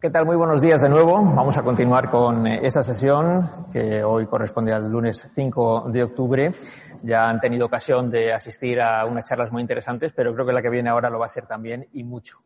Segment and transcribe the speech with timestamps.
[0.00, 0.24] ¿Qué tal?
[0.24, 1.12] Muy buenos días de nuevo.
[1.12, 6.54] Vamos a continuar con eh, esta sesión que hoy corresponde al lunes 5 de octubre.
[7.02, 10.62] Ya han tenido ocasión de asistir a unas charlas muy interesantes, pero creo que la
[10.62, 12.38] que viene ahora lo va a ser también y mucho.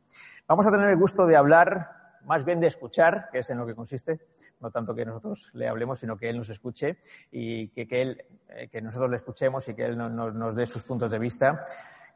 [0.48, 1.90] Vamos a tener el gusto de hablar,
[2.24, 4.18] más bien de escuchar, que es en lo que consiste,
[4.58, 6.98] no tanto que nosotros le hablemos, sino que él nos escuche
[7.30, 11.08] y que, él, eh, que nosotros le escuchemos y que él nos dé sus puntos
[11.08, 11.64] de vista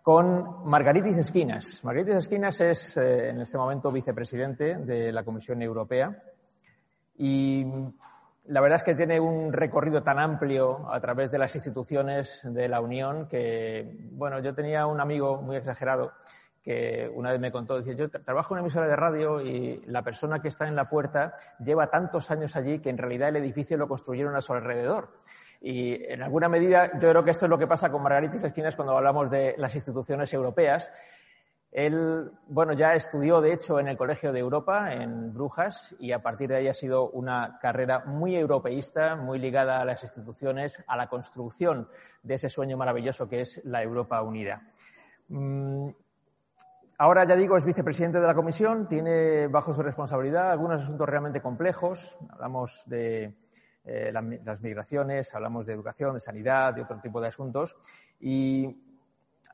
[0.09, 1.85] con Margaritis Esquinas.
[1.85, 6.23] Margaritis Esquinas es eh, en este momento vicepresidente de la Comisión Europea
[7.19, 7.63] y
[8.47, 12.69] la verdad es que tiene un recorrido tan amplio a través de las instituciones de
[12.69, 16.13] la Unión que, bueno, yo tenía un amigo muy exagerado
[16.63, 20.01] que una vez me contó, decía, yo trabajo en una emisora de radio y la
[20.01, 23.77] persona que está en la puerta lleva tantos años allí que en realidad el edificio
[23.77, 25.11] lo construyeron a su alrededor.
[25.61, 28.77] Y en alguna medida yo creo que esto es lo que pasa con Margaritis Esquinas
[28.77, 30.91] cuando hablamos de las instituciones europeas.
[31.71, 36.23] Él, bueno, ya estudió, de hecho, en el Colegio de Europa, en Brujas, y a
[36.23, 40.97] partir de ahí ha sido una carrera muy europeísta, muy ligada a las instituciones, a
[40.97, 41.89] la construcción
[42.23, 44.63] de ese sueño maravilloso que es la Europa unida.
[45.29, 45.91] Mm,
[46.97, 51.43] ahora, ya digo, es vicepresidente de la Comisión, tiene bajo su responsabilidad algunos asuntos realmente
[51.43, 52.17] complejos.
[52.31, 53.35] Hablamos de
[53.89, 57.77] eh, las migraciones, hablamos de educación, de sanidad, de otro tipo de asuntos.
[58.21, 58.83] Y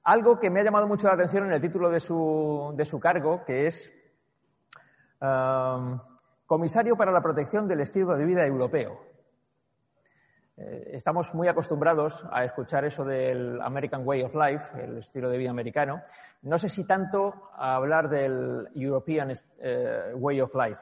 [0.03, 2.99] algo que me ha llamado mucho la atención en el título de su, de su
[2.99, 3.93] cargo, que es
[6.47, 9.15] Comisario para la Protección del Estilo de Vida Europeo.
[10.56, 15.39] Eh, estamos muy acostumbrados a escuchar eso del American Way of Life, el estilo de
[15.39, 16.03] vida americano.
[16.43, 20.81] No sé si tanto hablar del European eh, Way of Life.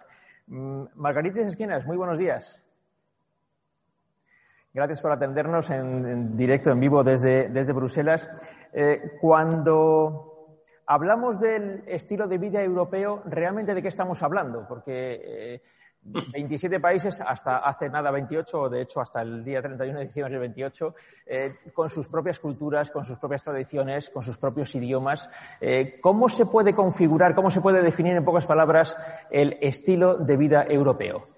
[0.48, 2.62] Mm, Margaritas Esquinas, muy buenos días.
[4.74, 8.26] Gracias por atendernos en, directo, en vivo desde, desde Bruselas.
[8.72, 10.56] Eh, cuando
[10.86, 14.64] hablamos del estilo de vida europeo, ¿realmente de qué estamos hablando?
[14.66, 15.60] Porque
[16.00, 20.06] 27 eh, países, hasta hace nada 28, o de hecho hasta el día 31 de
[20.06, 20.94] diciembre del 28,
[21.26, 25.28] eh, con sus propias culturas, con sus propias tradiciones, con sus propios idiomas.
[26.00, 28.96] ¿Cómo se puede configurar, cómo se puede definir en pocas palabras
[29.30, 31.31] el estilo de vida europeo?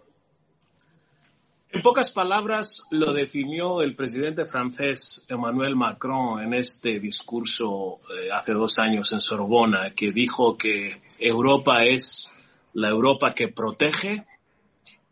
[1.74, 8.52] En pocas palabras lo definió el presidente francés Emmanuel Macron en este discurso eh, hace
[8.52, 12.30] dos años en Sorbona, que dijo que Europa es
[12.74, 14.24] la Europa que protege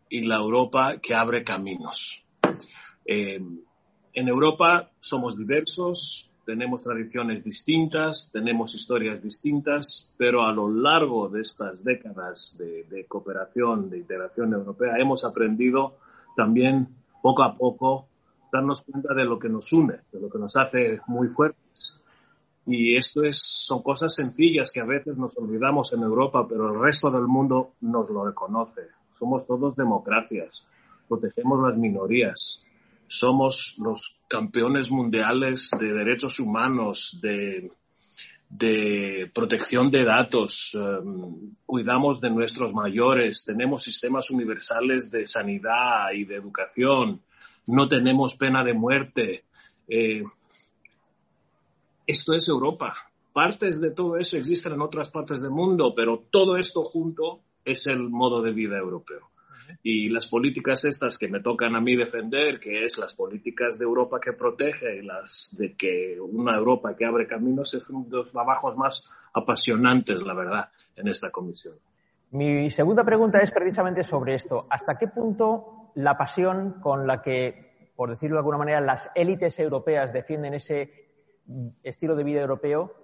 [0.07, 2.23] y la Europa que abre caminos.
[3.05, 3.41] Eh,
[4.13, 11.41] en Europa somos diversos, tenemos tradiciones distintas, tenemos historias distintas, pero a lo largo de
[11.41, 15.97] estas décadas de, de cooperación, de integración europea, hemos aprendido
[16.35, 16.87] también
[17.21, 18.07] poco a poco
[18.51, 21.99] darnos cuenta de lo que nos une, de lo que nos hace muy fuertes.
[22.65, 26.79] Y esto es, son cosas sencillas que a veces nos olvidamos en Europa, pero el
[26.79, 28.81] resto del mundo nos lo reconoce.
[29.17, 30.65] Somos todos democracias,
[31.07, 32.65] protegemos las minorías,
[33.07, 37.71] somos los campeones mundiales de derechos humanos, de
[38.57, 46.25] de protección de datos, em, cuidamos de nuestros mayores, tenemos sistemas universales de sanidad y
[46.25, 47.21] de educación,
[47.67, 49.45] no tenemos pena de muerte.
[49.87, 50.23] Eh,
[52.05, 52.93] esto es Europa.
[53.31, 57.87] Partes de todo eso existen en otras partes del mundo, pero todo esto junto es
[57.87, 59.32] el modo de vida europeo
[59.81, 63.85] y las políticas estas que me tocan a mí defender, que es las políticas de
[63.85, 68.17] Europa que protege y las de que una Europa que abre caminos, es uno de
[68.17, 71.75] los trabajos más apasionantes, la verdad, en esta comisión.
[72.31, 74.59] Mi segunda pregunta es precisamente sobre esto.
[74.69, 79.59] ¿Hasta qué punto la pasión con la que, por decirlo de alguna manera, las élites
[79.59, 81.09] europeas defienden ese
[81.83, 83.02] estilo de vida europeo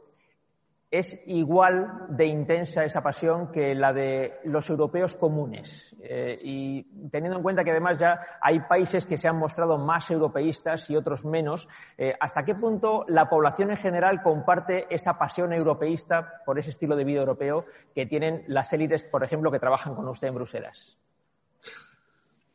[0.92, 5.96] es igual de intensa esa pasión que la de los europeos comunes.
[6.02, 10.10] Eh, y teniendo en cuenta que además ya hay países que se han mostrado más
[10.10, 15.54] europeístas y otros menos, eh, ¿hasta qué punto la población en general comparte esa pasión
[15.54, 19.94] europeísta por ese estilo de vida europeo que tienen las élites, por ejemplo, que trabajan
[19.94, 20.98] con usted en Bruselas?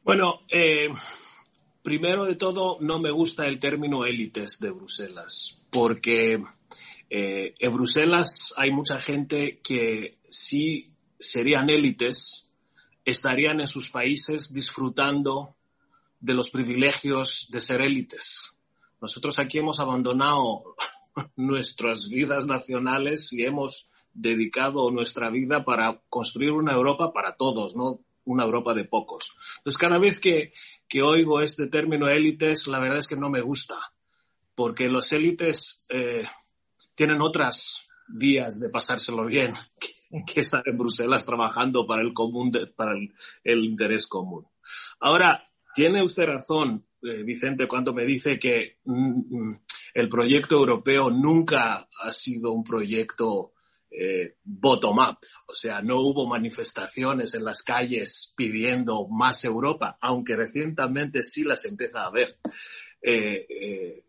[0.02, 0.88] Bueno, eh,
[1.82, 6.42] primero de todo, no me gusta el término élites de Bruselas, porque
[7.10, 12.52] eh, en Bruselas hay mucha gente que si serían élites,
[13.04, 15.56] estarían en sus países disfrutando
[16.20, 18.56] de los privilegios de ser élites.
[19.00, 20.76] Nosotros aquí hemos abandonado
[21.36, 28.00] nuestras vidas nacionales y hemos dedicado nuestra vida para construir una Europa para todos, no
[28.24, 29.36] una Europa de pocos.
[29.58, 30.52] Entonces, cada vez que,
[31.02, 33.78] oigo este término élites, la verdad es que no me gusta,
[34.54, 36.24] porque los élites eh,
[36.94, 39.52] tienen otras vías de pasárselo bien
[40.26, 42.92] que estar en Bruselas trabajando para el común, para
[43.42, 44.46] el, interés común.
[45.00, 45.44] Ahora,
[45.74, 49.60] tiene usted razón, eh, Vicente, cuando me dice que mm, mm,
[49.94, 53.52] el proyecto europeo nunca ha sido un proyecto
[53.96, 61.22] eh, bottom-up, o sea, no hubo manifestaciones en las calles pidiendo más Europa, aunque recientemente
[61.22, 62.38] sí las empieza a haber
[63.06, 64.04] eh,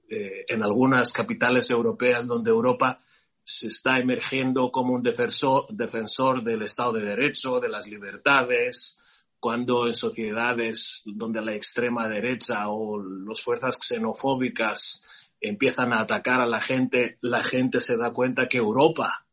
[0.48, 3.00] en algunas capitales europeas donde Europa
[3.44, 9.04] se está emergiendo como un defensor, defensor del Estado de Derecho, de las libertades,
[9.40, 15.06] cuando en sociedades donde la extrema derecha o las fuerzas xenofóbicas
[15.40, 19.26] empiezan a atacar a la gente, la gente se da cuenta que Europa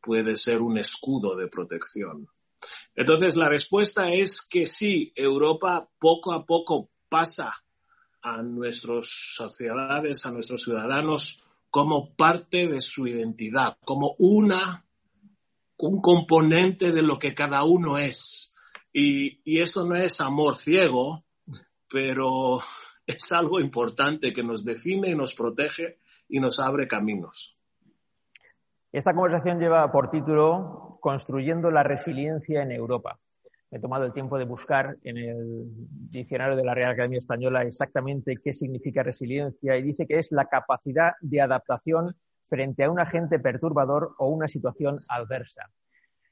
[0.00, 2.28] puede ser un escudo de protección.
[2.94, 7.62] Entonces, la respuesta es que sí, Europa poco a poco pasa
[8.22, 14.84] a nuestras sociedades, a nuestros ciudadanos, como parte de su identidad, como una,
[15.78, 18.56] un componente de lo que cada uno es.
[18.92, 21.24] Y, y esto no es amor ciego,
[21.90, 22.58] pero
[23.06, 25.98] es algo importante que nos define y nos protege
[26.28, 27.58] y nos abre caminos.
[28.90, 33.20] Esta conversación lleva por título Construyendo la resiliencia en Europa
[33.70, 35.64] he tomado el tiempo de buscar en el
[36.10, 40.46] diccionario de la Real Academia Española exactamente qué significa resiliencia y dice que es la
[40.46, 45.70] capacidad de adaptación frente a un agente perturbador o una situación adversa.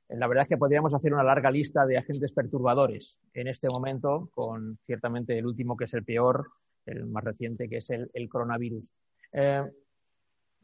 [0.08, 4.30] La verdad es que podríamos hacer una larga lista de agentes perturbadores en este momento,
[4.32, 6.46] con ciertamente el último que es el peor,
[6.86, 8.92] el más reciente que es el, coronavirus.
[9.32, 9.64] Eh,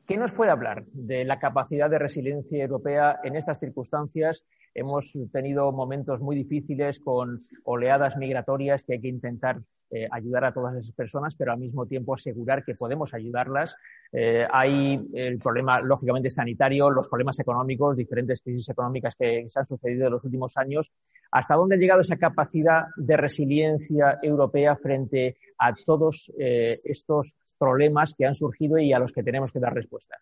[0.07, 5.71] ¿Qué nos puede hablar de la capacidad de resiliencia europea en estas circunstancias Hemos tenido
[5.73, 9.61] momentos muy difíciles con oleadas migratorias que hay que intentar
[9.95, 13.77] eh, ayudar a todas esas personas, pero al mismo tiempo asegurar que podemos ayudarlas.
[14.11, 19.67] Eh, hay el problema, lógicamente, sanitario, los problemas económicos, diferentes crisis económicas que se han
[19.67, 20.91] sucedido en los últimos años.
[21.31, 28.15] ¿Hasta dónde ha llegado esa capacidad de resiliencia europea frente a todos eh, estos problemas
[28.17, 30.17] que han surgido y a los que tenemos que dar respuesta?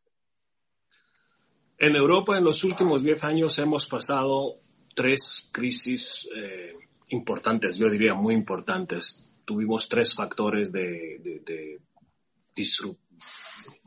[1.82, 4.60] En Europa en los últimos diez años hemos pasado
[4.94, 6.74] tres crisis eh,
[7.08, 9.32] importantes, yo diría muy importantes.
[9.46, 11.80] Tuvimos tres factores de,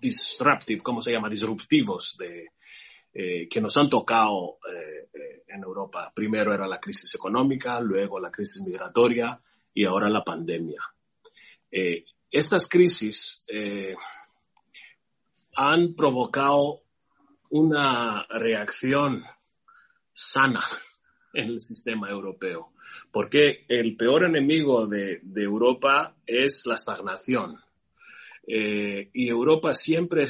[0.01, 1.29] disruptive, ¿cómo se llama?
[1.29, 2.47] Disruptivos de,
[3.13, 6.11] eh, que nos han tocado eh, en Europa.
[6.15, 9.39] Primero era la crisis económica, luego la crisis migratoria
[9.71, 10.81] y ahora la pandemia.
[12.31, 13.45] estas crisis
[15.55, 16.82] han provocado
[17.53, 19.23] una reacción
[20.11, 20.63] sana
[21.33, 22.73] en el sistema europeo,
[23.11, 27.60] porque el peor enemigo de, Europa es la estagnación.
[28.48, 30.25] Eh, y Europa siempre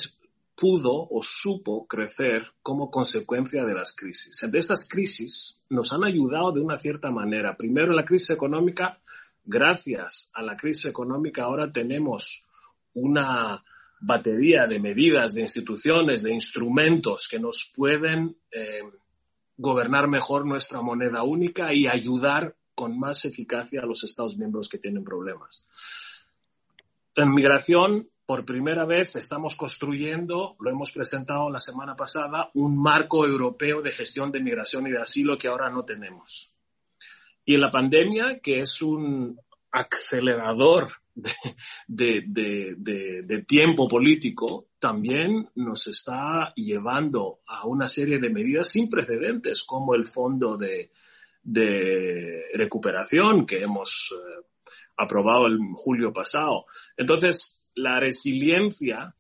[0.53, 4.46] pudo o supo crecer como consecuencia de las crisis.
[4.51, 7.56] De estas crisis nos han ayudado de una cierta manera.
[7.56, 9.00] Primero la crisis económica,
[9.46, 12.44] gracias a la crisis económica ahora tenemos
[12.94, 13.63] una
[14.05, 18.81] batería de medidas, de instituciones, de instrumentos que nos pueden eh,
[19.55, 24.77] gobernar mejor nuestra moneda única y ayudar con más eficacia a los Estados miembros que
[24.77, 25.65] tienen problemas.
[27.15, 33.25] En migración, por primera vez estamos construyendo, lo hemos presentado la semana pasada, un marco
[33.25, 36.53] europeo de gestión de migración y de asilo que ahora no tenemos.
[37.45, 39.39] Y en la pandemia, que es un
[39.72, 40.89] acelerador
[41.88, 49.96] de, tiempo político también nos está llevando a una serie de medidas sin precedentes, como
[49.96, 50.91] el fondo de,
[52.53, 54.46] recuperación que hemos eh,
[54.98, 56.65] aprobado el julio pasado.
[56.96, 59.15] Entonces, la resiliencia,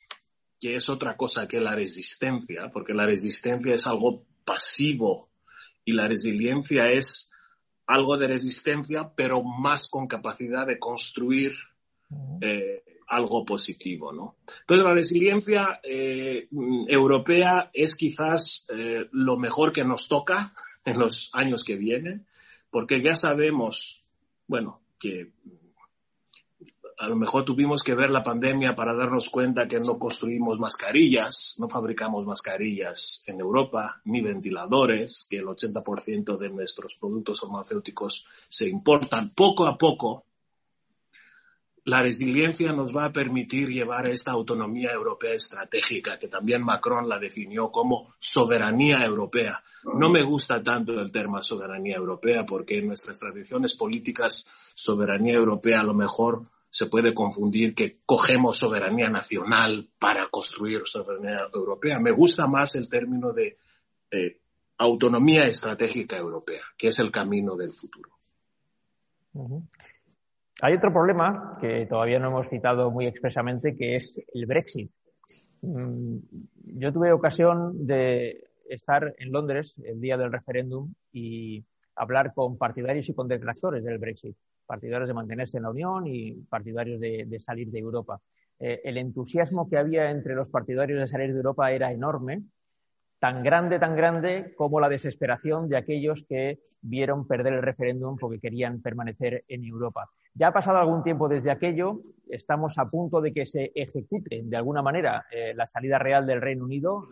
[0.59, 5.29] que es otra cosa que la resistencia, porque la resistencia es algo pasivo
[5.83, 7.33] y la resiliencia es
[7.85, 11.53] algo de resistencia, pero más con capacidad de construir
[12.41, 14.37] eh, algo positivo, ¿no?
[14.61, 16.47] Entonces la resiliencia eh,
[16.87, 20.53] europea es quizás eh, lo mejor que nos toca
[20.85, 22.25] en los años que vienen,
[22.69, 24.05] porque ya sabemos,
[24.47, 25.31] bueno, que
[26.97, 31.55] a lo mejor tuvimos que ver la pandemia para darnos cuenta que no construimos mascarillas,
[31.59, 38.69] no fabricamos mascarillas en Europa, ni ventiladores, que el 80% de nuestros productos farmacéuticos se
[38.69, 39.31] importan.
[39.31, 40.25] Poco a poco
[41.85, 47.19] la resiliencia nos va a permitir llevar esta autonomía europea estratégica, que también Macron la
[47.19, 49.61] definió como soberanía europea.
[49.83, 55.81] No me gusta tanto el término soberanía europea porque en nuestras tradiciones políticas soberanía europea
[55.81, 61.99] a lo mejor se puede confundir que cogemos soberanía nacional para construir soberanía europea.
[61.99, 63.57] Me gusta más el término de
[64.09, 64.39] eh,
[64.77, 68.09] autonomía estratégica europea, que es el camino del futuro.
[70.63, 74.89] Hay otro problema que todavía no hemos citado muy expresamente, que es el Brexit.
[75.61, 76.19] Mm,
[76.77, 81.65] yo tuve ocasión de estar en Londres el día del referéndum y
[81.97, 86.31] hablar con partidarios y con detractores del Brexit, partidarios de mantenerse en la Unión y
[86.49, 88.21] partidarios de, salir de Europa.
[88.57, 92.41] Eh, el entusiasmo que había entre los partidarios de salir de Europa era enorme
[93.23, 98.37] tan grande, tan grande como la desesperación de aquellos que vieron perder el referéndum porque
[98.37, 100.09] querían permanecer en Europa.
[100.33, 104.57] Ya ha pasado algún tiempo desde aquello, estamos a punto de que se ejecute de
[104.57, 107.07] alguna manera eh, la salida real del Reino Unido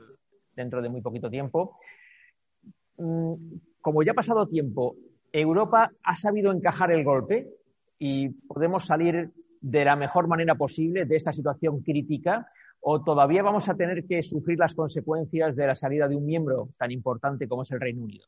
[0.53, 1.77] dentro de muy poquito tiempo.
[2.97, 3.35] Mm,
[3.79, 4.97] como ya ha pasado tiempo,
[5.31, 7.47] Europa ha sabido encajar el golpe
[7.99, 13.69] y podemos salir de la mejor manera posible de esta situación crítica o todavía vamos
[13.69, 17.63] a tener que sufrir las consecuencias de la salida de un miembro tan importante como
[17.63, 18.25] es el Reino Unido?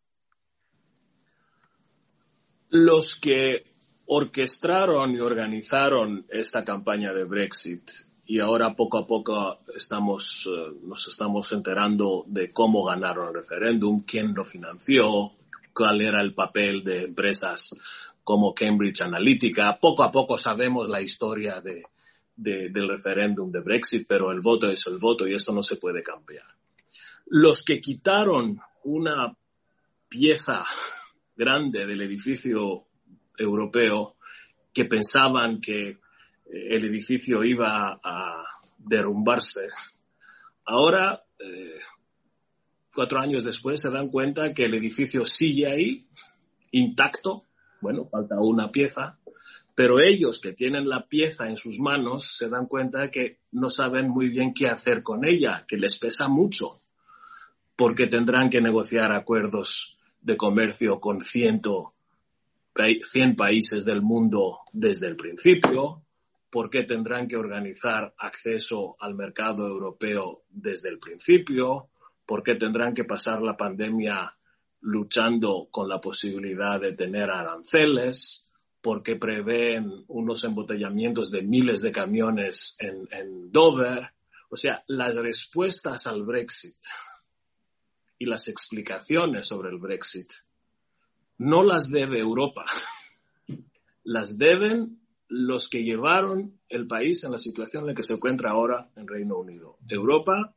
[2.69, 3.73] Los que
[4.05, 7.89] orquestaron y organizaron esta campaña de Brexit
[8.25, 14.03] y ahora poco a poco estamos, eh, nos estamos enterando de cómo ganaron el referéndum,
[14.05, 15.31] quién lo financió,
[15.73, 17.75] cuál era el papel de empresas
[18.23, 19.77] como Cambridge Analytica.
[19.79, 21.83] Poco a poco sabemos la historia de,
[22.35, 26.01] del referéndum de Brexit, pero el voto es el voto y esto no se puede
[26.01, 26.45] cambiar.
[27.27, 29.35] Los que quitaron una
[30.09, 30.63] pieza
[31.35, 32.85] grande del edificio
[33.37, 34.15] europeo
[34.73, 35.97] que pensaban que eh,
[36.45, 38.43] el edificio iba a
[38.77, 39.69] derrumbarse,
[40.65, 41.79] ahora, eh,
[42.93, 46.07] cuatro años después, se dan cuenta que el edificio sigue ahí,
[46.71, 47.45] intacto,
[47.81, 49.17] bueno, falta una pieza,
[49.75, 54.09] pero ellos que tienen la pieza en sus manos se dan cuenta que no saben
[54.09, 56.81] muy bien qué hacer con ella, que les pesa mucho,
[57.75, 61.61] porque tendrán que negociar acuerdos de comercio con 100
[63.35, 66.03] países del mundo desde el principio,
[66.51, 71.89] porque tendrán que organizar acceso al mercado europeo desde el principio,
[72.27, 74.37] porque tendrán que pasar la pandemia
[74.81, 78.42] luchando con la posibilidad de tener aranceles,
[78.83, 84.11] porque prevén unos embotellamientos de miles de camiones en, Dover.
[84.49, 86.75] O sea, las respuestas al Brexit
[88.19, 90.29] y las explicaciones sobre el Brexit
[91.37, 92.65] no las debe Europa,
[94.03, 94.99] las deben
[95.29, 99.07] los que llevaron el país en la situación en la que se encuentra ahora en
[99.07, 99.77] Reino Unido.
[99.87, 100.53] Europa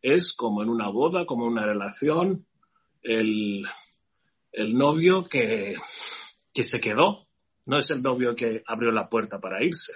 [0.00, 2.46] es como en una boda, como en una relación,
[3.02, 3.66] el,
[4.50, 5.74] el novio que,
[6.54, 7.26] que se quedó
[7.66, 9.92] no es el novio que abrió la puerta para irse.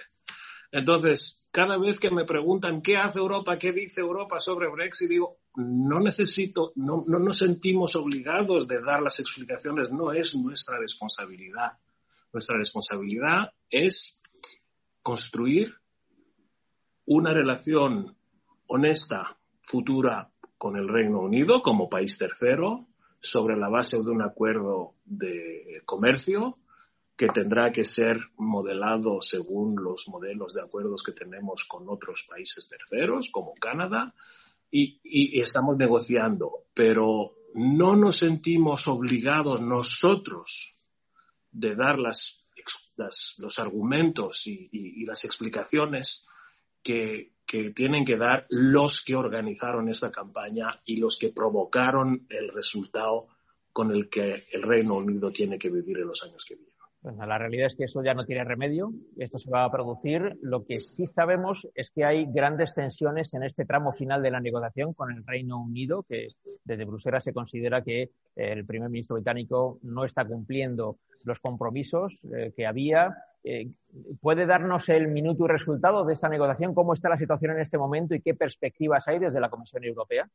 [0.71, 5.37] Entonces, cada vez que me preguntan qué hace Europa, qué dice Europa sobre Brexit, digo,
[5.55, 11.79] no necesito, no, no nos sentimos obligados de dar las explicaciones, no es nuestra responsabilidad.
[12.33, 14.21] Nuestra responsabilidad es
[15.01, 15.73] construir
[17.05, 18.17] una relación
[18.67, 22.87] honesta, futura con el Reino Unido como país tercero,
[23.19, 26.57] sobre la base de un acuerdo de comercio
[27.15, 32.67] que tendrá que ser modelado según los modelos de acuerdos que tenemos con otros países
[32.67, 34.13] terceros, como Canadá,
[34.69, 40.81] y, estamos negociando, pero no nos sentimos obligados nosotros
[41.51, 42.45] de dar las,
[43.37, 46.27] los argumentos y, las explicaciones
[46.83, 52.49] que, que tienen que dar los que organizaron esta campaña y los que provocaron el
[52.49, 53.29] resultado
[53.71, 56.74] con el que el Reino Unido tiene que vivir en los años que vienen.
[57.05, 60.39] Bueno, la realidad es que eso ya no tiene remedio, esto se va a producir.
[60.41, 64.39] Lo que sí sabemos es que hay grandes tensiones en este tramo final de la
[64.39, 66.29] negociación con el Reino Unido, que
[66.63, 72.53] desde Bruselas se considera que el primer ministro británico no está cumpliendo los compromisos eh,
[72.57, 73.15] que había.
[73.43, 73.69] Eh,
[74.19, 76.73] ¿Puede darnos el minuto y resultado de esta negociación?
[76.73, 80.27] ¿Cómo está la situación en este momento y qué perspectivas hay desde la Comisión Europea?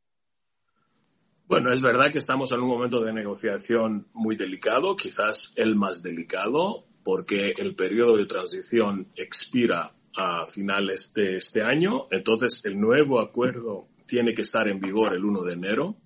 [1.51, 6.01] Bueno, es verdad que estamos en un momento de negociación muy delicado, quizás el más
[6.01, 13.19] delicado, porque el periodo de transición expira a finales de este año, entonces el nuevo
[13.19, 15.97] acuerdo tiene que estar en vigor el 1 de enero.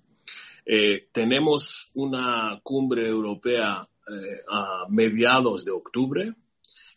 [0.64, 6.34] Eh, tenemos una cumbre europea eh, a mediados de octubre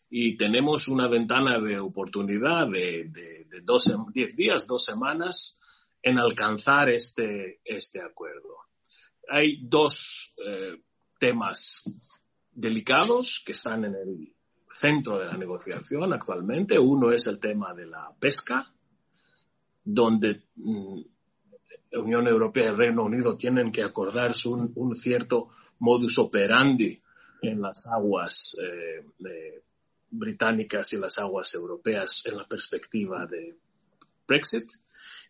[0.09, 5.58] y tenemos una ventana de oportunidad de, de, de 10 días, dos semanas,
[6.01, 8.57] en alcanzar este, este acuerdo.
[9.27, 10.81] Hay dos eh,
[11.19, 11.83] temas
[12.51, 14.33] delicados que están en el
[14.71, 16.79] centro de la negociación actualmente.
[16.79, 18.71] Uno es el tema de la pesca,
[19.83, 21.01] donde mm,
[21.93, 27.01] Unión Europea y el Reino Unido tienen que acordarse un, cierto modus operandi
[27.41, 29.05] en las aguas eh,
[30.11, 33.57] británicas y las aguas europeas en la perspectiva de
[34.27, 34.69] Brexit.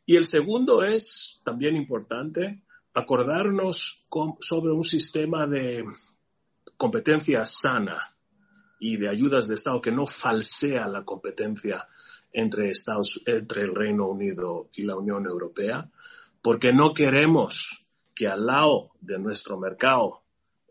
[0.10, 2.64] Y el segundo es, también importante,
[2.96, 4.08] acordarnos
[4.40, 5.84] sobre un sistema de
[6.78, 8.16] competencia sana
[8.80, 11.88] y de ayudas de Estado que no falsea la competencia
[12.34, 15.88] entre, Estados, entre el Reino Unido y la Unión Europea,
[16.42, 17.86] porque no queremos
[18.16, 20.24] que al lado de nuestro mercado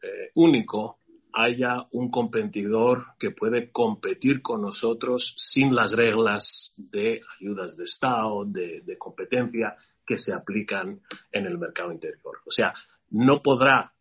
[0.02, 0.97] eh, único
[1.40, 8.44] haya un competidor que puede competir con nosotros sin las reglas de ayudas de Estado,
[8.44, 12.40] de, competencia que se aplican en el mercado interior.
[12.44, 12.74] O sea,
[13.10, 13.94] no podrá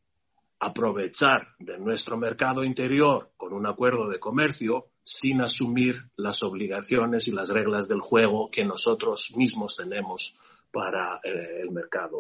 [0.60, 7.34] aprovechar de nuestro mercado interior con un acuerdo de comercio sin asumir las obligaciones y
[7.34, 10.40] las reglas del juego que nosotros mismos tenemos
[10.72, 12.18] para eh, el mercado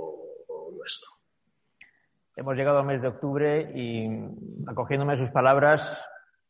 [0.75, 1.16] nuestro.
[2.39, 4.07] Hemos llegado al mes de octubre y,
[4.67, 5.99] acogiéndome sus palabras,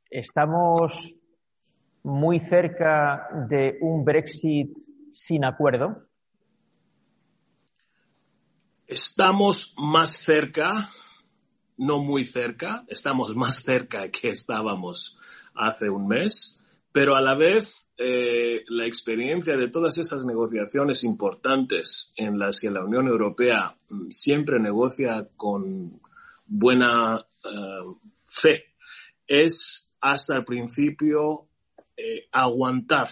[0.10, 1.15] estamos
[2.03, 4.77] muy cerca de un Brexit
[5.13, 6.03] sin acuerdo.
[8.86, 10.89] Estamos más cerca,
[11.77, 15.17] no muy cerca, estamos más cerca que estábamos
[15.56, 16.66] hace un mes,
[16.98, 22.71] pero a la vez eh, la experiencia de todas esas negociaciones importantes en las que
[22.71, 26.02] la Unión Europea mm, siempre negocia con
[26.48, 27.84] buena eh,
[28.26, 28.74] fe
[29.28, 31.45] es hasta el principio
[31.95, 33.12] eh, aguantar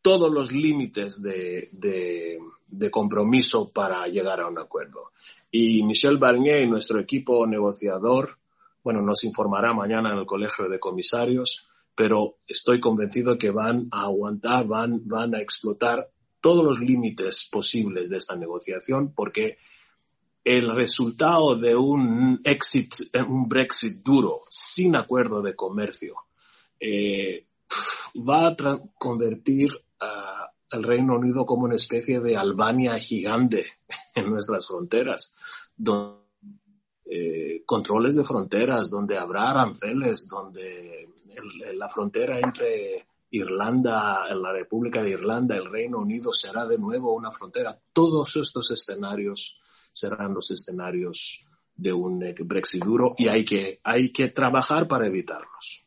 [0.00, 5.10] todos los límites de, de compromiso para llegar a un acuerdo.
[5.50, 8.38] Y Michel Barnier y nuestro equipo negociador,
[8.84, 11.67] bueno, nos informará mañana en el Colegio de Comisarios,
[11.98, 16.08] pero estoy convencido que van a aguantar, van, van a explotar
[16.40, 19.58] todos los límites posibles de esta negociación porque
[20.44, 22.94] el resultado de un exit,
[23.28, 26.14] un Brexit duro, sin acuerdo de comercio,
[26.78, 27.48] eh,
[28.16, 28.56] va a
[28.96, 33.66] convertir al Reino Unido como una especie de Albania gigante
[34.14, 35.34] en nuestras fronteras,
[35.76, 36.20] donde
[37.10, 41.08] eh, controles de fronteras, donde habrá aranceles, donde
[41.74, 47.30] la frontera entre Irlanda, la República de Irlanda, el Reino Unido será de nuevo una
[47.30, 47.78] frontera.
[47.92, 49.60] Todos estos escenarios
[49.92, 51.46] serán los escenarios
[51.76, 55.84] de un Brexit duro y hay que, hay que trabajar para evitarlos.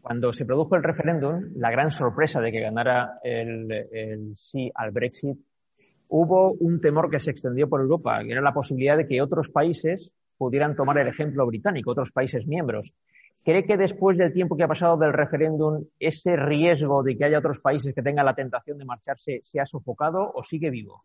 [0.00, 4.90] Cuando se produjo el referéndum, la gran sorpresa de que ganara el, el sí al
[4.90, 5.38] Brexit
[6.08, 9.50] hubo un temor que se extendió por Europa, que era la posibilidad de que otros
[9.50, 12.94] países pudieran tomar el ejemplo británico, otros países miembros.
[13.44, 17.38] ¿Cree que después del tiempo que ha pasado del referéndum, ese riesgo de que haya
[17.38, 21.02] otros países que tengan la tentación de marcharse se ha sofocado o sigue vivo?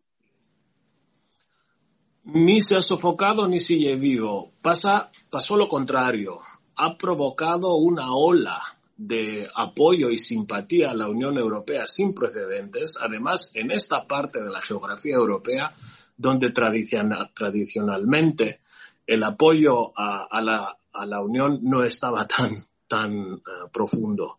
[2.24, 4.52] Ni se ha sofocado ni sigue vivo.
[4.60, 6.40] Pasa, pasó lo contrario.
[6.76, 8.60] Ha provocado una ola
[8.96, 14.50] de apoyo y simpatía a la Unión Europea sin precedentes, además en esta parte de
[14.50, 15.74] la geografía europea
[16.16, 18.60] donde tradicionalmente
[19.06, 20.78] el apoyo a, la,
[21.22, 23.40] Unión no estaba tan, tan eh,
[23.72, 24.38] profundo,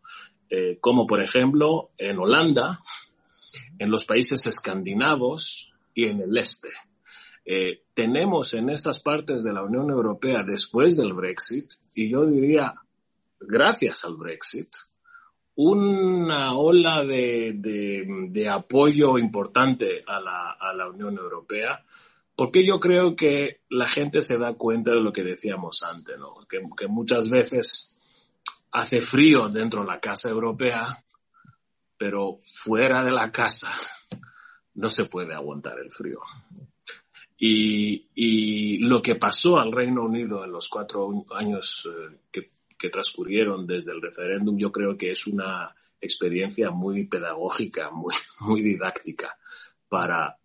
[0.49, 2.79] eh, como por ejemplo en Holanda,
[3.79, 6.69] en los países escandinavos y en el este.
[7.45, 12.73] Eh, tenemos en estas partes de la Unión Europea después del Brexit, y yo diría
[13.39, 14.69] gracias al Brexit,
[15.55, 21.83] una ola de, apoyo importante a la, Unión Europea,
[22.35, 26.15] porque yo creo que la gente se da cuenta de lo que decíamos antes,
[26.49, 27.97] que, muchas veces
[28.71, 31.03] hace frío dentro de la casa europea,
[31.97, 33.71] pero fuera de la casa
[34.73, 36.19] no se puede aguantar el frío.
[37.37, 43.65] Y, y, lo que pasó al Reino Unido en los cuatro años eh, que transcurrieron
[43.65, 49.37] desde el referéndum, yo creo que es una experiencia muy pedagógica, muy didáctica
[49.89, 50.37] para,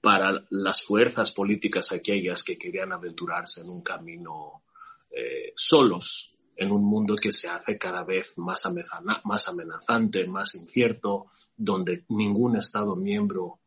[0.00, 4.62] para las fuerzas políticas aquellas que querían aventurarse en un camino
[5.10, 8.68] eh, solos en un mundo que se hace cada vez más,
[9.24, 13.60] más amenazante, más incierto, donde ningún Estado miembro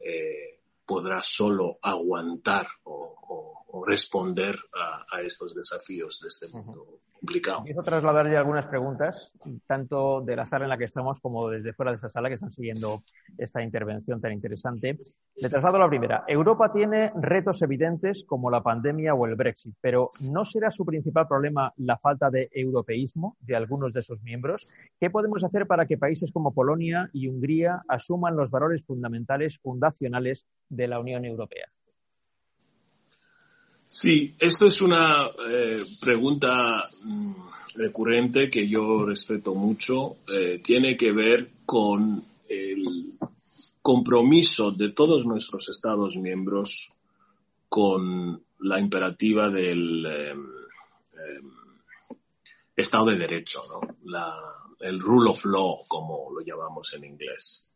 [0.00, 7.62] eh, podrá solo aguantar o, responder a, estos desafíos de este mundo complicado.
[7.78, 9.32] A trasladar ya algunas preguntas,
[9.66, 12.34] tanto de la sala en la que estamos como desde fuera de esta sala que
[12.34, 13.02] están siguiendo
[13.38, 14.98] esta intervención tan interesante.
[15.36, 16.24] Le traslado la primera.
[16.26, 21.28] Europa tiene retos evidentes como la pandemia o el Brexit, pero ¿no será su principal
[21.28, 24.70] problema la falta de europeísmo de algunos de sus miembros?
[24.98, 30.46] ¿Qué podemos hacer para que países como Polonia y Hungría asuman los valores fundamentales fundacionales
[30.68, 31.66] de la Unión Europea?
[33.92, 37.32] Sí, esto es una eh, pregunta mm,
[37.74, 40.18] recurrente que yo respeto mucho.
[40.32, 43.18] Eh, tiene que ver con el
[43.82, 46.92] compromiso de todos nuestros Estados miembros
[47.68, 50.46] con la imperativa del em,
[51.14, 51.50] em,
[52.76, 53.80] Estado de Derecho, ¿no?
[54.78, 57.72] el rule of law, como lo llamamos en inglés.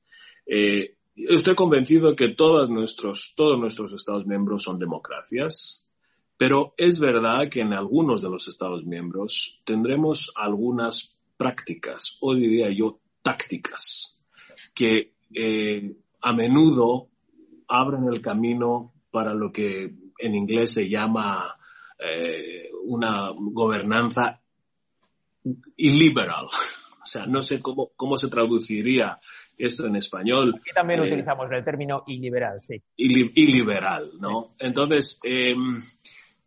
[0.46, 5.83] Eh, estoy convencido que todos nuestros, todos nuestros Estados miembros son democracias
[6.36, 12.70] pero es verdad que en algunos de los Estados miembros tendremos algunas prácticas, o diría
[12.70, 14.24] yo tácticas,
[14.74, 17.08] que eh, a menudo
[17.68, 21.56] abren el camino para lo que en inglés se llama
[21.98, 24.40] eh, una gobernanza
[25.76, 26.46] illiberal.
[27.04, 29.20] O sea, no sé cómo, cómo se traduciría
[29.58, 30.54] esto en español.
[30.58, 32.82] Aquí también eh, utilizamos el término iliberal, sí.
[32.96, 34.54] Iliberal, ¿no?
[34.58, 35.82] Entonces, em,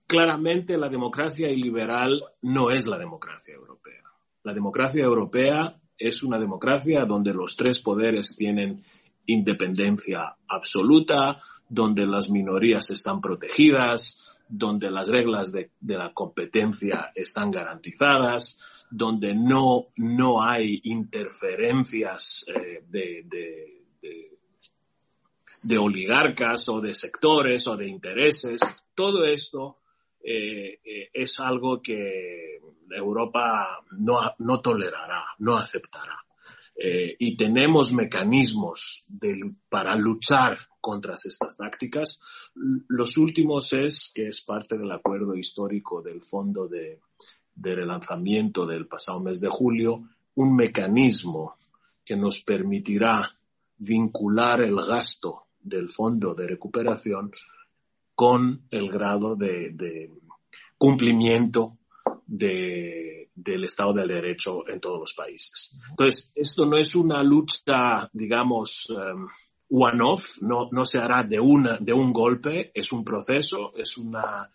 [0.08, 4.04] claramente la democracia iliberal no es la democracia europea.
[4.43, 8.84] La democracia europea es una democracia donde los tres poderes tienen
[9.26, 18.63] independencia absoluta, donde las minorías están protegidas, donde las reglas de, la competencia están garantizadas,
[18.89, 23.26] donde no, no hay interferencias eh, de,
[25.63, 28.62] de oligarcas o de sectores o de intereses.
[28.96, 29.80] Todo esto
[30.30, 32.60] eh, eh, es algo que
[32.90, 36.18] Europa no, no tolerará, no aceptará.
[36.76, 39.06] Eh, y tenemos mecanismos
[39.70, 42.22] para luchar contra estas tácticas.
[42.90, 47.00] Los últimos es que es parte del acuerdo histórico del Fondo de,
[47.56, 51.56] de Relanzamiento del pasado mes de julio, un mecanismo
[52.04, 53.32] que nos permitirá
[53.78, 57.32] vincular el gasto del Fondo de Recuperación
[58.18, 60.10] con el grado de,
[60.76, 61.78] cumplimiento
[62.26, 65.84] del Estado del Derecho en todos los países.
[65.92, 69.28] Entonces, esto no es una lucha, digamos, um,
[69.70, 74.52] one-off, no, no se hará de, una, de un golpe, es un proceso, es una,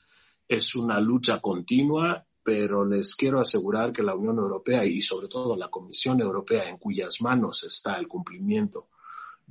[0.48, 5.55] es una lucha continua, pero les quiero asegurar que la Unión Europea y sobre todo
[5.55, 8.88] la Comisión Europea, en cuyas manos está el cumplimiento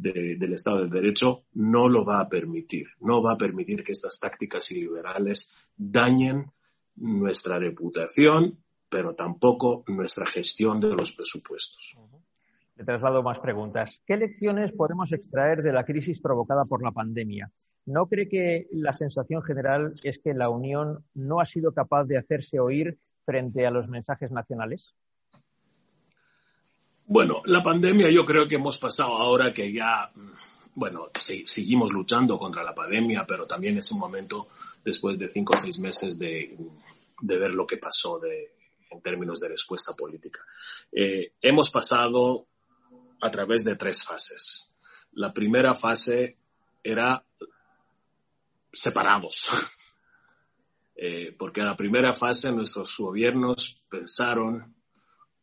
[0.01, 2.87] del Estado de Derecho no lo va a permitir.
[2.99, 6.51] No va a permitir que estas tácticas iliberales dañen
[6.95, 8.57] nuestra reputación,
[8.89, 11.97] pero tampoco nuestra gestión de los presupuestos.
[12.75, 14.01] Le traslado más preguntas.
[14.05, 17.51] ¿Qué lecciones podemos extraer de la crisis provocada por la pandemia?
[17.85, 22.17] ¿No cree que la sensación general es que la Unión no ha sido capaz de
[22.17, 24.95] hacerse oír frente a los mensajes nacionales?
[27.11, 30.09] Bueno, la pandemia yo creo que hemos pasado ahora que ya,
[30.75, 34.47] bueno, seguimos luchando contra la pandemia, pero también es un momento
[34.81, 36.55] después de cinco o seis meses de,
[37.21, 38.55] ver lo que pasó de,
[38.89, 40.39] en términos de respuesta política.
[40.89, 42.47] Eh, hemos pasado
[43.19, 44.73] a través de tres fases.
[45.11, 46.37] La primera fase
[46.81, 47.21] era
[48.71, 49.49] separados,
[50.95, 54.80] eh, porque en la primera fase nuestros gobiernos pensaron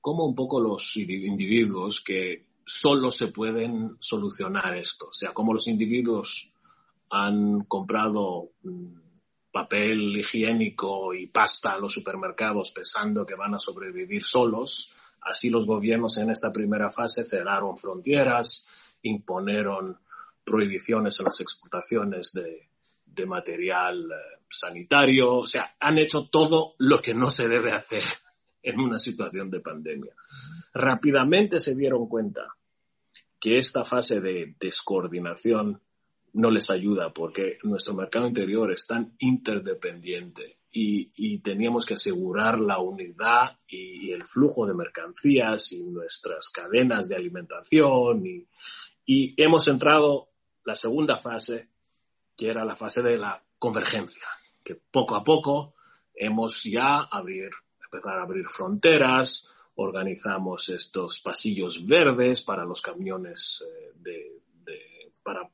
[0.00, 5.08] como un poco los individuos que solo se pueden solucionar esto.
[5.08, 6.52] O sea, como los individuos
[7.10, 8.98] han comprado mm,
[9.50, 15.66] papel higiénico y pasta a los supermercados pensando que van a sobrevivir solos, así los
[15.66, 18.68] gobiernos en esta primera fase cerraron fronteras,
[19.02, 19.98] imponieron
[20.44, 22.68] prohibiciones en las exportaciones de,
[23.06, 28.02] de material eh, sanitario, o sea, han hecho todo lo que no se debe hacer
[28.62, 30.12] en una situación de pandemia.
[30.72, 32.46] Rápidamente se dieron cuenta
[33.40, 35.80] que esta fase de descoordinación
[36.32, 42.78] no les ayuda porque nuestro mercado interior es tan interdependiente y, teníamos que asegurar la
[42.78, 48.46] unidad y, el flujo de mercancías y nuestras cadenas de alimentación y,
[49.06, 50.28] y hemos entrado
[50.64, 51.70] la segunda fase
[52.36, 54.28] que era la fase de la convergencia
[54.62, 55.74] que poco a poco
[56.14, 57.50] hemos ya abrir
[57.90, 64.42] empezar a abrir fronteras, organizamos estos pasillos verdes para los camiones eh, de,
[65.22, 65.50] para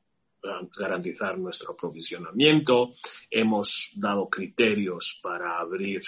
[0.77, 2.93] garantizar nuestro aprovisionamiento,
[3.31, 6.03] hemos dado criterios para abrir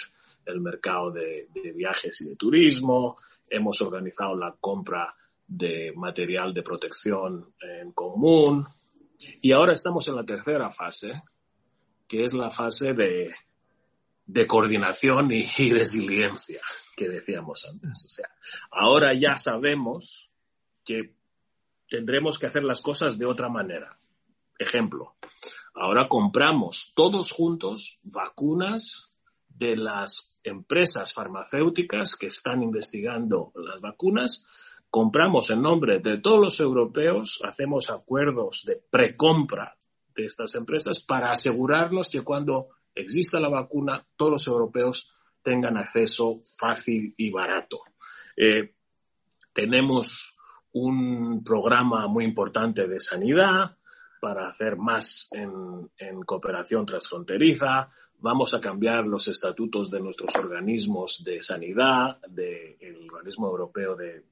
[0.45, 3.17] el mercado de, de viajes y de turismo,
[3.49, 5.13] hemos organizado la compra
[5.47, 8.65] de material de protección en común.
[9.41, 11.23] Y ahora estamos en la tercera fase,
[12.07, 13.33] que es la fase de,
[14.27, 16.61] de coordinación y, resiliencia
[16.95, 18.05] que decíamos antes.
[18.05, 18.29] O sea,
[18.71, 20.31] ahora ya sabemos
[20.83, 21.15] que
[21.89, 23.99] tendremos que hacer las cosas de otra manera.
[24.59, 25.15] Ejemplo,
[25.73, 34.47] ahora compramos todos juntos vacunas de las empresas farmacéuticas que están investigando las vacunas,
[34.89, 39.77] compramos en nombre de todos los europeos, hacemos acuerdos de precompra
[40.15, 42.69] de estas empresas para asegurarnos que cuando
[43.01, 47.81] exista la vacuna, todos los europeos tengan acceso fácil y barato.
[48.35, 48.73] Eh,
[49.53, 50.37] tenemos
[50.73, 53.77] un programa muy importante de sanidad
[54.19, 61.23] para hacer más en, en cooperación transfronteriza, vamos a cambiar los estatutos de nuestros organismos
[61.23, 64.25] de sanidad, del organismo europeo de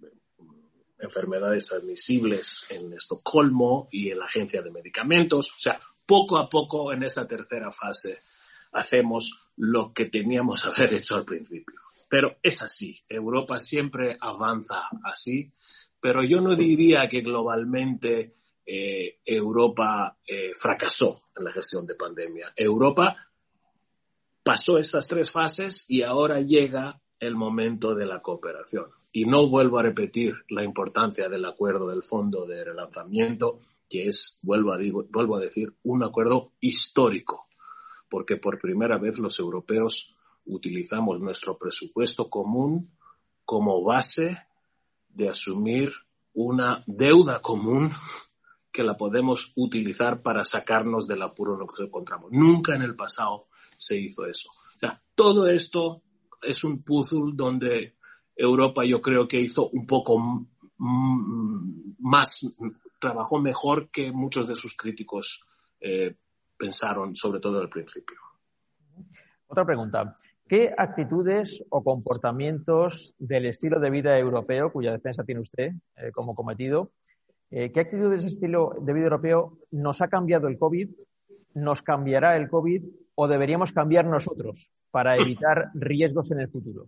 [0.99, 5.51] enfermedades transmisibles en Estocolmo y en la agencia de medicamentos.
[5.51, 8.19] O sea, poco a poco en esta tercera fase
[8.71, 11.75] hacemos lo que teníamos que haber hecho al principio.
[12.09, 15.51] Pero es así, Europa siempre avanza así,
[15.99, 22.53] pero yo no diría que globalmente eh, Europa eh, fracasó en la gestión de pandemia.
[22.55, 23.15] Europa
[24.43, 28.85] pasó estas tres fases y ahora llega el momento de la cooperación.
[29.11, 34.39] Y no vuelvo a repetir la importancia del acuerdo del Fondo de Relanzamiento, que es,
[34.43, 37.44] vuelvo a, digo, vuelvo a decir, un acuerdo histórico,
[38.15, 42.89] porque por primera vez los europeos utilizamos nuestro presupuesto común
[43.43, 44.37] como base
[45.09, 45.91] de asumir
[46.31, 47.91] una deuda común
[48.71, 52.31] que la podemos utilizar para sacarnos del apuro en el que nos encontramos.
[52.31, 54.47] Nunca en el pasado se hizo eso.
[54.49, 56.01] O sea, todo esto
[56.41, 57.97] es un puzzle donde
[58.33, 60.47] Europa yo creo que hizo un poco
[60.77, 62.55] más,
[62.97, 65.45] trabajó mejor que muchos de sus críticos
[65.81, 66.15] eh,
[66.57, 68.17] pensaron, sobre todo al principio.
[69.47, 70.17] Otra pregunta.
[70.47, 76.35] ¿Qué actitudes o comportamientos del estilo de vida europeo, cuya defensa tiene usted eh, como
[76.35, 76.91] cometido,
[77.49, 80.89] eh, qué actitudes de ese estilo de vida europeo nos ha cambiado el COVID,
[81.55, 82.83] nos cambiará el COVID
[83.15, 86.85] o deberíamos cambiar nosotros para evitar riesgos en el futuro?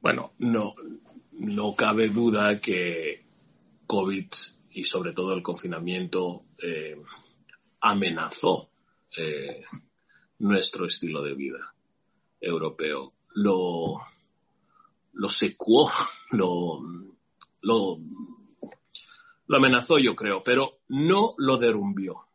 [0.00, 0.74] Bueno, no,
[1.32, 3.24] no cabe duda que
[3.86, 4.28] COVID
[4.70, 6.96] y sobre todo el confinamiento eh,
[7.82, 8.70] amenazó
[9.16, 9.64] eh,
[10.38, 11.74] nuestro estilo de vida
[12.40, 13.12] europeo.
[13.34, 14.00] Lo,
[15.12, 15.90] lo secuó,
[16.30, 16.80] lo,
[17.60, 17.98] lo,
[19.46, 22.26] lo amenazó yo creo, pero no lo derrumbió.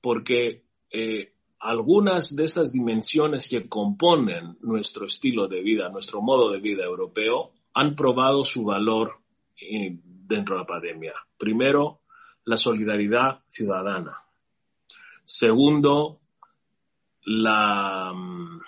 [0.00, 6.60] Porque eh, algunas de estas dimensiones que componen nuestro estilo de vida, nuestro modo de
[6.60, 9.20] vida europeo, han probado su valor
[9.60, 11.14] eh, dentro de la pandemia.
[11.38, 12.00] Primero,
[12.44, 14.24] la solidaridad ciudadana.
[15.24, 16.20] Segundo,
[17.24, 18.60] la, mm,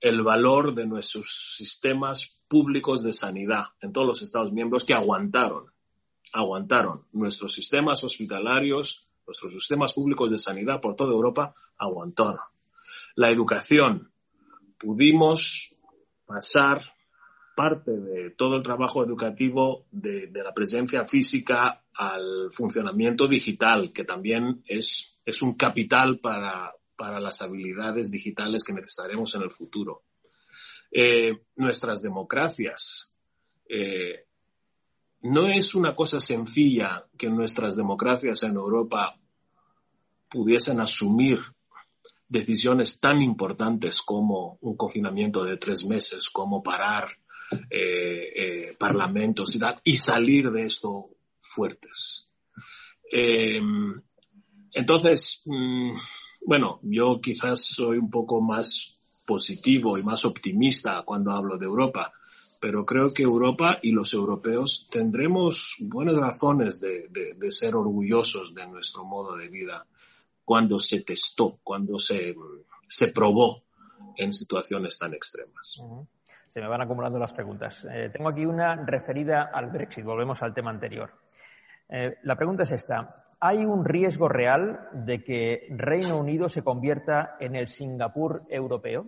[0.00, 5.72] el valor de nuestros sistemas públicos de sanidad en todos los Estados miembros que aguantaron,
[6.32, 12.40] aguantaron nuestros sistemas hospitalarios nuestros sistemas públicos de sanidad por toda Europa aguantaron.
[13.14, 14.12] La educación.
[14.76, 15.76] Pudimos
[16.26, 16.89] pasar
[17.60, 24.62] parte de todo el trabajo educativo de, la presencia física al funcionamiento digital, que también
[24.66, 30.04] es, es un capital para, para, las habilidades digitales que necesitaremos en el futuro.
[30.90, 33.14] Eh, nuestras democracias.
[33.68, 34.24] Eh,
[35.20, 39.18] no es una cosa sencilla que nuestras democracias en Europa
[40.30, 41.40] pudiesen asumir
[42.26, 47.19] decisiones tan importantes como un confinamiento de tres meses, como parar
[47.70, 51.06] eh, eh, parlamentos y, salir de esto
[51.40, 52.30] fuertes.
[53.10, 53.60] Eh,
[54.72, 55.92] entonces, mmm,
[56.46, 62.12] bueno, yo quizás soy un poco más positivo y más optimista cuando hablo de Europa,
[62.60, 67.08] pero creo que Europa y los europeos tendremos buenas razones de,
[67.50, 69.86] ser orgullosos de nuestro modo de vida
[70.44, 72.34] cuando se testó, cuando se,
[72.88, 73.62] se probó
[74.16, 75.80] en situaciones tan extremas.
[76.50, 77.86] Se me van acumulando las preguntas.
[77.88, 80.04] Eh, tengo aquí una referida al Brexit.
[80.04, 81.12] Volvemos al tema anterior.
[81.88, 83.24] Eh, la pregunta es esta.
[83.38, 89.06] ¿Hay un riesgo real de que Reino Unido se convierta en el Singapur europeo?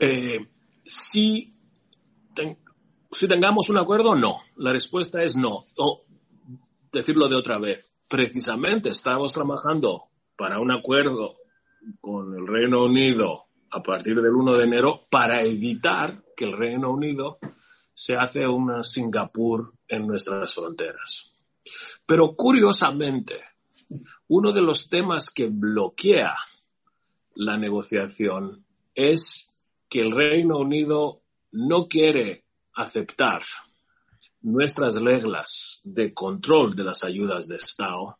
[0.00, 0.40] Eh,
[0.82, 1.54] si,
[3.12, 4.38] si tengamos un acuerdo, no.
[4.56, 5.66] La respuesta es no.
[5.76, 6.02] O
[6.90, 11.36] decirlo de otra vez precisamente estamos trabajando para un acuerdo
[12.00, 16.90] con el Reino Unido a partir del 1 de enero para evitar que el Reino
[16.90, 17.38] Unido
[17.92, 21.36] se hace una Singapur en nuestras fronteras.
[22.06, 23.34] Pero curiosamente,
[24.28, 26.34] uno de los temas que bloquea
[27.34, 29.56] la negociación es
[29.88, 33.42] que el Reino Unido no quiere aceptar
[34.42, 38.18] nuestras reglas de control de las ayudas de Estado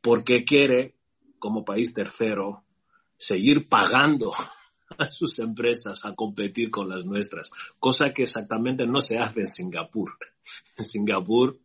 [0.00, 0.96] porque quiere,
[1.38, 2.64] como país tercero,
[3.16, 4.32] seguir pagando
[4.96, 9.48] a sus empresas a competir con las nuestras, cosa que exactamente no se hace en
[9.48, 10.12] Singapur.
[10.76, 11.58] En Singapur,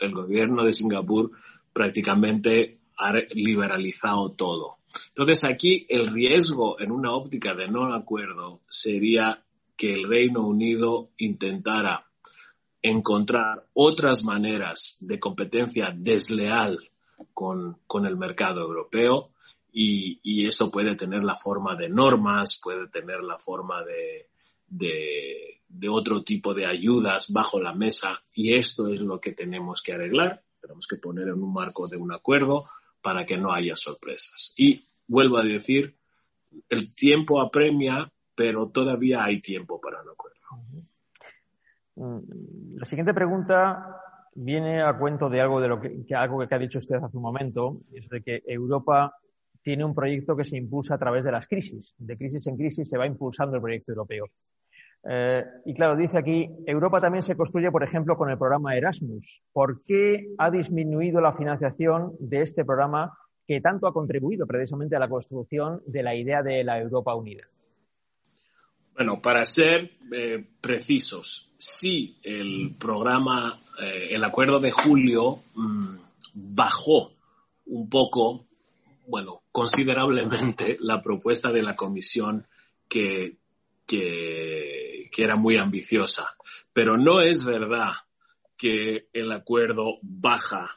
[0.00, 1.32] el gobierno de Singapur
[1.72, 4.78] prácticamente ha liberalizado todo.
[5.08, 9.44] Entonces aquí el riesgo en una óptica de no acuerdo sería
[9.76, 12.06] que el Reino Unido intentara
[12.82, 16.78] encontrar otras maneras de competencia desleal
[17.32, 19.31] con, con el mercado europeo
[19.72, 24.28] y, y, esto puede tener la forma de normas, puede tener la forma de,
[24.66, 29.82] de, de otro tipo de ayudas bajo la mesa y esto es lo que tenemos
[29.82, 30.42] que arreglar.
[30.60, 32.66] Tenemos que poner en un marco de un acuerdo
[33.00, 34.54] para que no haya sorpresas.
[34.56, 35.96] Y vuelvo a decir,
[36.68, 40.38] el tiempo apremia, pero todavía hay tiempo para un acuerdo.
[41.96, 43.84] Mm, la siguiente pregunta
[44.34, 47.22] viene a cuento de algo de lo que, algo que ha dicho usted hace un
[47.22, 49.16] momento, es de que Europa
[49.62, 51.94] tiene un proyecto que se impulsa a través de las crisis.
[51.98, 54.26] De crisis en crisis se va impulsando el proyecto europeo.
[55.04, 59.42] Eh, y claro, dice aquí, Europa también se construye, por ejemplo, con el programa Erasmus.
[59.52, 65.00] ¿Por qué ha disminuido la financiación de este programa que tanto ha contribuido precisamente a
[65.00, 67.44] la construcción de la idea de la Europa unida?
[68.94, 75.96] Bueno, para ser eh, precisos, sí, el programa, eh, el acuerdo de julio mm,
[76.34, 77.10] bajó
[77.66, 78.44] un poco,
[79.08, 82.46] bueno, considerablemente la propuesta de la Comisión
[82.88, 83.36] que,
[83.86, 86.34] que que era muy ambiciosa.
[86.72, 87.92] Pero no es verdad
[88.56, 90.68] que el acuerdo baja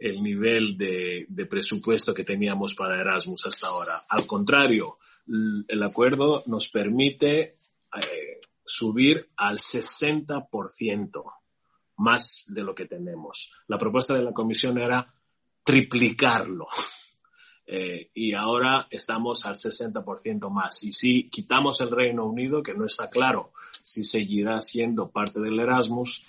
[0.00, 3.94] el nivel de, presupuesto que teníamos para Erasmus hasta ahora.
[4.10, 11.22] Al contrario, el acuerdo nos permite eh, subir al 60%
[11.96, 13.52] más de lo que tenemos.
[13.68, 15.14] La propuesta de la Comisión era
[15.62, 16.66] triplicarlo.
[17.66, 20.84] Eh, y ahora estamos al 60% más.
[20.84, 25.60] Y si quitamos el Reino Unido, que no está claro si seguirá siendo parte del
[25.60, 26.24] Erasmus,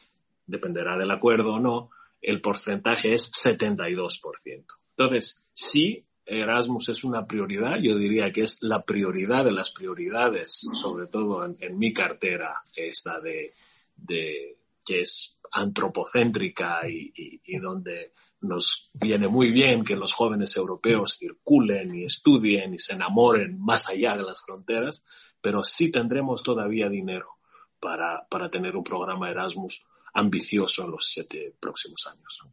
[0.45, 1.89] dependerá del acuerdo o no,
[2.21, 4.65] el porcentaje es 72%.
[4.97, 10.67] Entonces, si Erasmus es una prioridad, yo diría que es la prioridad de las prioridades,
[10.73, 13.51] sobre todo en, mi cartera, esta de,
[13.95, 17.11] de, que es antropocéntrica y,
[17.45, 22.93] y donde nos viene muy bien que los jóvenes europeos circulen y estudien y se
[22.93, 25.05] enamoren más allá de las fronteras,
[25.41, 27.37] pero sí tendremos todavía dinero
[27.79, 32.47] para, para tener un programa Erasmus ambicioso en los siete próximos años.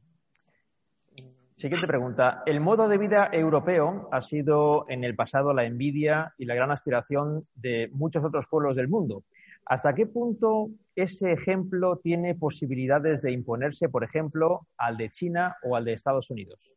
[1.63, 2.43] Siguiente pregunta.
[2.45, 6.73] El modo de vida europeo ha sido en el pasado la envidia y la gran
[6.73, 9.23] aspiración de muchos otros pueblos del mundo.
[9.67, 15.77] ¿Hasta qué punto ese ejemplo tiene posibilidades de imponerse, por ejemplo, al de China o
[15.77, 16.75] al de Estados Unidos?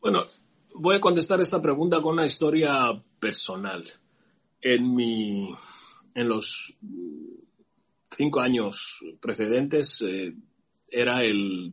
[0.00, 0.24] Bueno,
[0.74, 3.82] voy a contestar esta pregunta con una historia personal.
[4.60, 5.54] En mi
[6.14, 6.76] en los
[8.10, 10.34] cinco años precedentes eh,
[10.88, 11.72] era el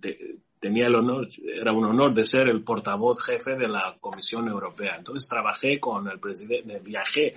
[0.59, 4.95] tenía el honor era un honor de ser el portavoz jefe de la Comisión Europea
[4.97, 7.35] entonces trabajé con el presidente viajé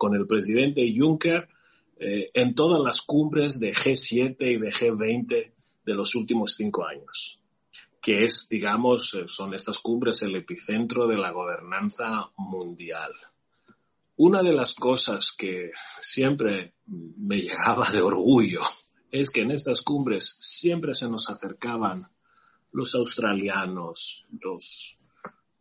[0.00, 1.46] con el presidente Juncker
[1.98, 5.52] eh, en todas las cumbres de G7 y de G20
[5.84, 7.38] de los últimos cinco años
[8.00, 13.12] que es digamos eh, son estas cumbres el epicentro de la gobernanza mundial.
[14.16, 15.70] Una de las cosas que
[16.00, 18.62] siempre me llegaba de orgullo
[19.10, 22.06] es que en estas cumbres siempre se nos acercaban
[22.72, 24.98] los australianos, los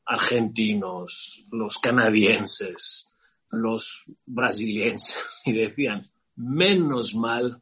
[0.05, 3.08] argentinos, los canadienses,
[3.51, 7.61] los brasilienses y decían, menos mal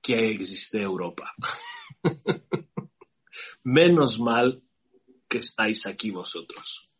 [0.00, 1.34] que existe Europa.
[3.64, 4.62] menos mal
[5.28, 6.90] que estáis aquí vosotros.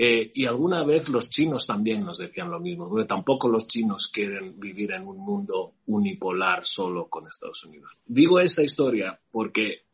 [0.00, 4.60] Eh, y alguna vez los chinos también nos decían lo mismo, tampoco los chinos quieren
[4.60, 7.98] vivir en un mundo unipolar solo con Estados Unidos.
[8.06, 9.86] Digo esta historia porque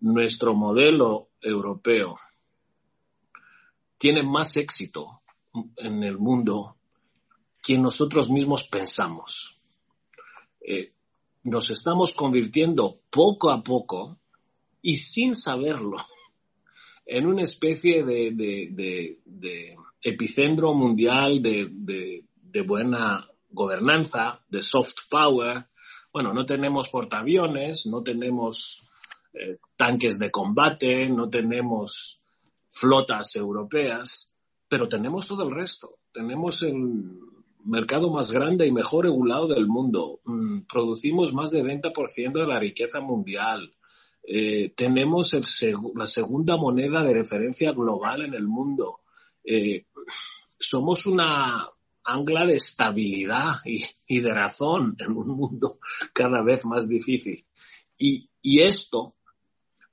[0.00, 2.18] nuestro modelo europeo
[3.96, 5.22] tiene más éxito
[5.76, 6.76] en el mundo
[7.62, 9.58] que nosotros mismos pensamos.
[10.60, 10.92] Eh,
[11.44, 14.18] nos estamos convirtiendo poco a poco
[14.82, 15.96] y sin saberlo
[17.06, 19.18] en una especie de,
[20.02, 22.24] epicentro mundial de,
[22.64, 25.66] buena gobernanza, de soft power.
[26.12, 28.88] Bueno, no tenemos portaaviones, no tenemos
[29.34, 32.22] eh, tanques de combate, no tenemos
[32.70, 34.35] flotas europeas,
[34.68, 35.98] pero tenemos todo el resto.
[36.12, 36.74] Tenemos el
[37.64, 40.20] mercado más grande y mejor regulado del mundo.
[40.24, 43.74] Mm, producimos más de 20% de la riqueza mundial.
[44.22, 45.36] Eh, tenemos
[45.94, 49.00] la segunda moneda de referencia global en el mundo.
[49.44, 49.86] Eh,
[50.58, 51.68] somos una
[52.04, 55.78] ancla de estabilidad y, de razón en un mundo
[56.12, 57.46] cada vez más difícil.
[57.98, 59.15] Y esto,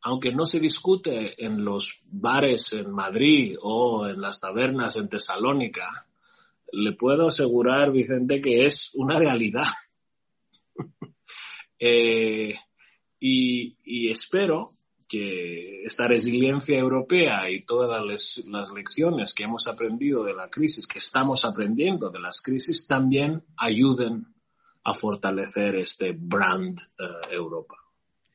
[0.04, 6.08] aunque no se discute en los bares en Madrid o en las tabernas en Tesalónica,
[6.74, 9.64] le puedo asegurar, Vicente, que es una realidad.
[11.80, 12.56] eh,
[13.20, 14.68] y, espero
[15.08, 21.00] que esta resiliencia europea y todas las, lecciones que hemos aprendido de la crisis, que
[21.00, 24.26] estamos aprendiendo de las crisis, también ayuden
[24.84, 27.83] a fortalecer este brand eh, Europa.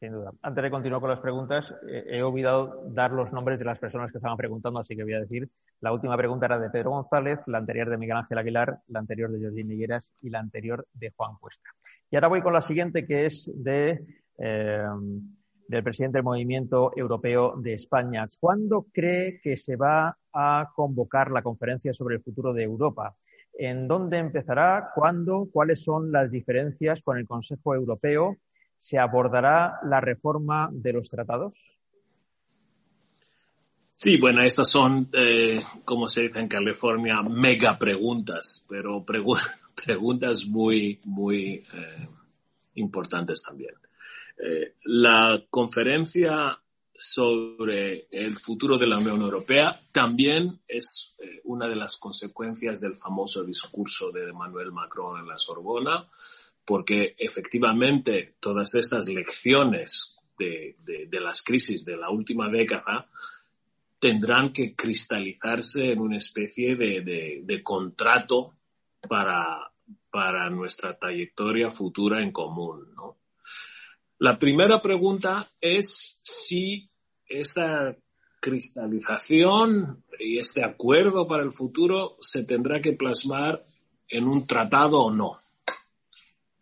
[0.01, 0.32] Sin duda.
[0.42, 4.12] Antes de continuar con las preguntas, eh, he olvidado dar los nombres de las personas
[4.12, 5.49] que estaban preguntando, así que voy a decir,
[5.80, 9.30] la última pregunta era de Pedro González, la anterior de Miguel Ángel Aguilar, la anterior
[9.32, 11.70] de José Higueras y la anterior de Juan Cuesta.
[12.11, 13.99] Y ahora voy con la siguiente, que es de
[14.38, 14.84] eh,
[15.68, 18.26] del presidente del Movimiento Europeo de España.
[18.40, 23.14] ¿Cuándo cree que se va a convocar la conferencia sobre el futuro de Europa?
[23.53, 24.90] ¿En dónde empezará?
[24.94, 25.49] ¿Cuándo?
[25.53, 28.36] ¿Cuáles son las diferencias con el Consejo Europeo?
[28.79, 31.55] ¿Se abordará la reforma de los tratados?
[34.01, 39.05] Sí, bueno, estas son, eh, como se dice en California, mega preguntas, pero
[39.85, 42.09] preguntas muy, muy eh,
[42.76, 43.74] importantes también.
[44.39, 46.57] Eh, la conferencia
[46.95, 53.43] sobre el futuro de la Unión Europea también es una de las consecuencias del famoso
[53.43, 56.09] discurso de Emmanuel Macron en la Sorbona,
[56.69, 60.77] porque efectivamente todas estas lecciones de,
[61.12, 63.09] las crisis de la última década
[63.99, 68.53] tendrán que cristalizarse en una especie de, contrato
[69.09, 69.71] para,
[70.51, 72.87] nuestra trayectoria futura en común.
[74.19, 76.91] La primera pregunta es si
[77.27, 77.97] esta
[78.43, 83.64] cristalización y este acuerdo para el futuro se tendrá que plasmar
[84.07, 85.39] en un tratado o no.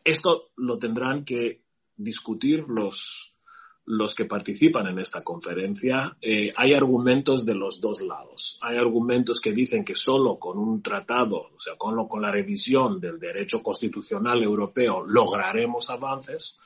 [0.06, 1.62] Esto lo tendrán que
[1.96, 3.36] discutir los,
[3.84, 6.16] los que participan en esta conferencia.
[6.20, 8.58] Eh, hay argumentos de los dos lados.
[8.62, 13.00] Hay argumentos que dicen que solo con un tratado, o sea, con, con la revisión
[13.00, 16.58] del derecho constitucional europeo, lograremos avances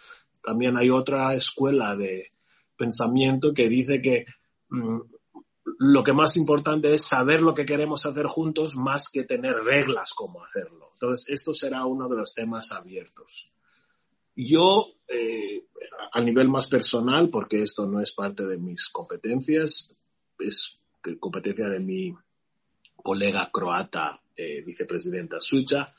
[0.43, 2.33] también hay otra escuela de
[2.77, 4.25] pensamiento que dice que
[4.69, 5.01] mm,
[5.83, 10.13] lo que más importante es saber lo que queremos hacer juntos más que tener reglas
[10.13, 10.91] como hacerlo.
[10.93, 13.51] Entonces, esto será uno de los temas abiertos.
[14.37, 15.65] Yo, eh,
[16.13, 19.99] a nivel más personal, porque esto no es parte de mis competencias,
[20.39, 20.83] es
[21.19, 22.15] competencia de mi
[23.03, 25.95] colega croata, eh, vicepresidenta Sucha,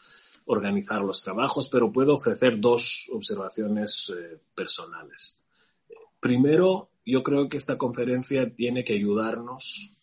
[0.45, 5.41] organizar los trabajos, pero puedo ofrecer dos observaciones eh, personales.
[6.19, 9.97] Primero, yo creo que esta conferencia tiene que ayudarnos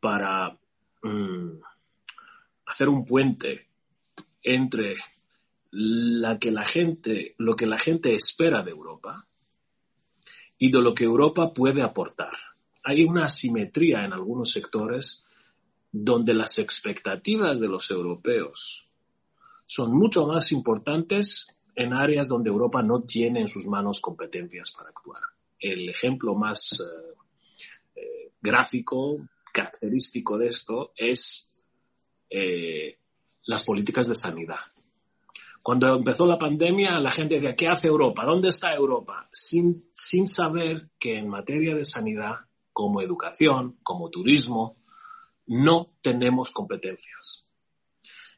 [0.00, 0.58] para
[1.02, 1.60] mm,
[2.66, 3.68] hacer un puente
[4.42, 4.96] entre
[6.40, 9.26] que la gente, lo que la gente espera de Europa
[10.58, 12.32] y de lo que Europa puede aportar.
[12.82, 15.26] Hay una asimetría en algunos sectores
[15.92, 18.88] donde las expectativas de los europeos
[19.66, 24.90] son mucho más importantes en áreas donde Europa no tiene en sus manos competencias para
[24.90, 25.22] actuar.
[25.60, 29.18] El ejemplo más eh, eh, gráfico,
[29.52, 31.54] característico de esto es
[32.30, 32.98] eh,
[33.44, 34.60] las políticas de sanidad.
[35.62, 38.24] Cuando empezó la pandemia, la gente decía, ¿qué hace Europa?
[38.24, 39.28] ¿Dónde está Europa?
[39.30, 42.36] Sin, sin saber que en materia de sanidad,
[42.72, 44.78] como educación, como turismo,
[45.46, 47.46] no tenemos competencias.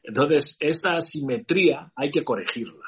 [0.03, 2.85] Entonces, esta asimetría hay que corregirla.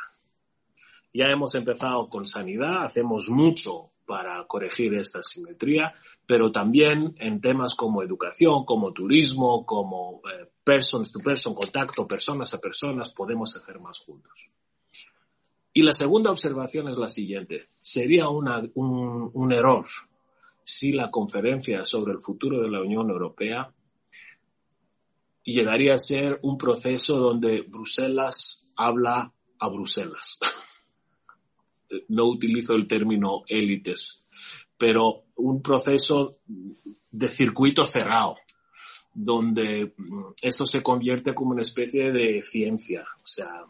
[1.13, 5.93] Ya hemos empezado con sanidad, hacemos mucho para corregir esta asimetría,
[6.25, 12.53] pero también en temas como educación, como turismo, como eh, persons to person, contacto personas
[12.53, 14.51] a personas, podemos hacer más juntos.
[15.73, 17.67] Y la segunda observación es la siguiente.
[17.81, 19.85] Sería un error
[20.63, 23.71] si la conferencia sobre el futuro de la Unión Europea
[25.43, 30.39] llegaría a ser un proceso donde Bruselas habla a Bruselas.
[32.09, 34.27] no utilizo el término élites,
[34.77, 36.37] pero un proceso
[37.11, 38.35] de circuito cerrado,
[39.13, 43.63] donde mm, esto se convierte como una especie de ciencia, o sea,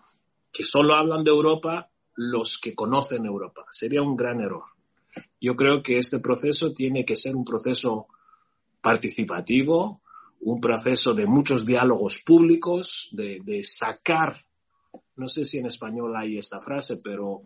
[0.51, 3.65] que solo hablan de Europa los que conocen Europa.
[3.71, 4.63] Sería un gran error.
[5.39, 8.07] Yo creo que este proceso tiene que ser un proceso
[8.81, 10.01] participativo,
[10.41, 14.45] un proceso de muchos diálogos públicos, de, sacar,
[15.15, 17.43] no sé si en español hay esta frase, pero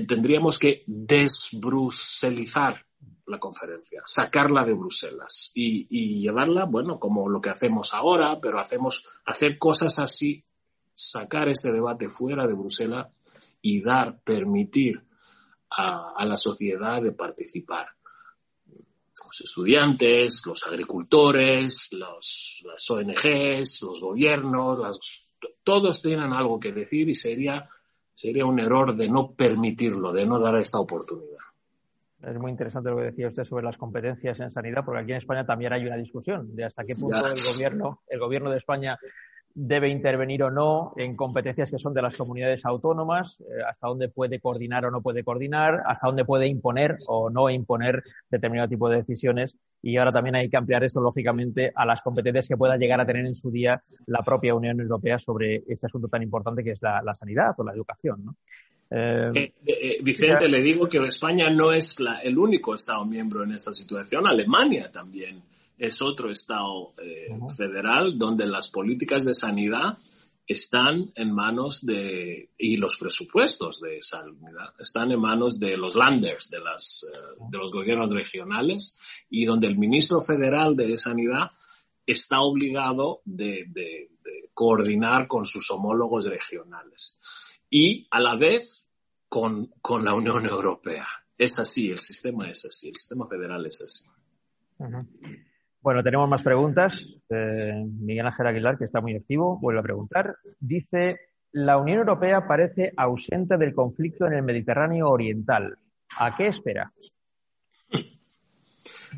[0.00, 2.84] tendríamos que desbruselizar
[3.26, 9.06] la conferencia, sacarla de Bruselas y, llevarla, bueno, como lo que hacemos ahora, pero hacemos,
[9.24, 10.44] hacer cosas así,
[10.92, 13.08] sacar este debate fuera de Bruselas
[13.62, 15.02] y dar, permitir
[15.70, 17.88] a, la sociedad de participar.
[18.66, 25.32] Los estudiantes, los agricultores, los, las ONGs, los gobiernos,
[25.62, 27.68] todos tienen algo que decir y sería,
[28.14, 31.34] sería un error de no permitirlo, de no dar esta oportunidad.
[32.22, 35.18] Es muy interesante lo que decía usted sobre las competencias en sanidad, porque aquí en
[35.18, 38.98] España también hay una discusión de hasta qué punto el gobierno, el gobierno de España
[39.54, 44.08] debe intervenir o no en competencias que son de las comunidades autónomas, eh, hasta dónde
[44.08, 48.88] puede coordinar o no puede coordinar, hasta dónde puede imponer o no imponer determinado tipo
[48.88, 49.56] de decisiones.
[49.80, 53.06] Y ahora también hay que ampliar esto, lógicamente, a las competencias que pueda llegar a
[53.06, 56.82] tener en su día la propia Unión Europea sobre este asunto tan importante que es
[56.82, 58.24] la, sanidad o la educación.
[58.24, 58.36] ¿no?
[58.90, 63.72] Eh, eh, Vicente, le digo que España no es el único Estado miembro en esta
[63.72, 69.98] situación, Alemania también es otro Estado eh, federal donde las políticas de sanidad
[70.46, 76.50] están en manos de, y los presupuestos de sanidad están en manos de los landers,
[76.50, 77.16] de, las, eh,
[77.50, 78.98] de los gobiernos regionales,
[79.30, 81.50] y donde el ministro federal de sanidad
[82.06, 87.18] está obligado de, de, de coordinar con sus homólogos regionales.
[87.70, 88.84] Y a la vez
[89.34, 91.08] con, con, la Unión Europea.
[91.36, 94.04] Es así, el sistema es así, el sistema federal es así.
[95.84, 97.14] Bueno, tenemos más preguntas.
[97.28, 100.34] Eh, Miguel Ángel Aguilar, que está muy activo, vuelve a preguntar.
[100.58, 101.20] Dice,
[101.52, 105.76] la Unión Europea parece ausente del conflicto en el Mediterráneo Oriental.
[106.16, 106.90] ¿A qué espera?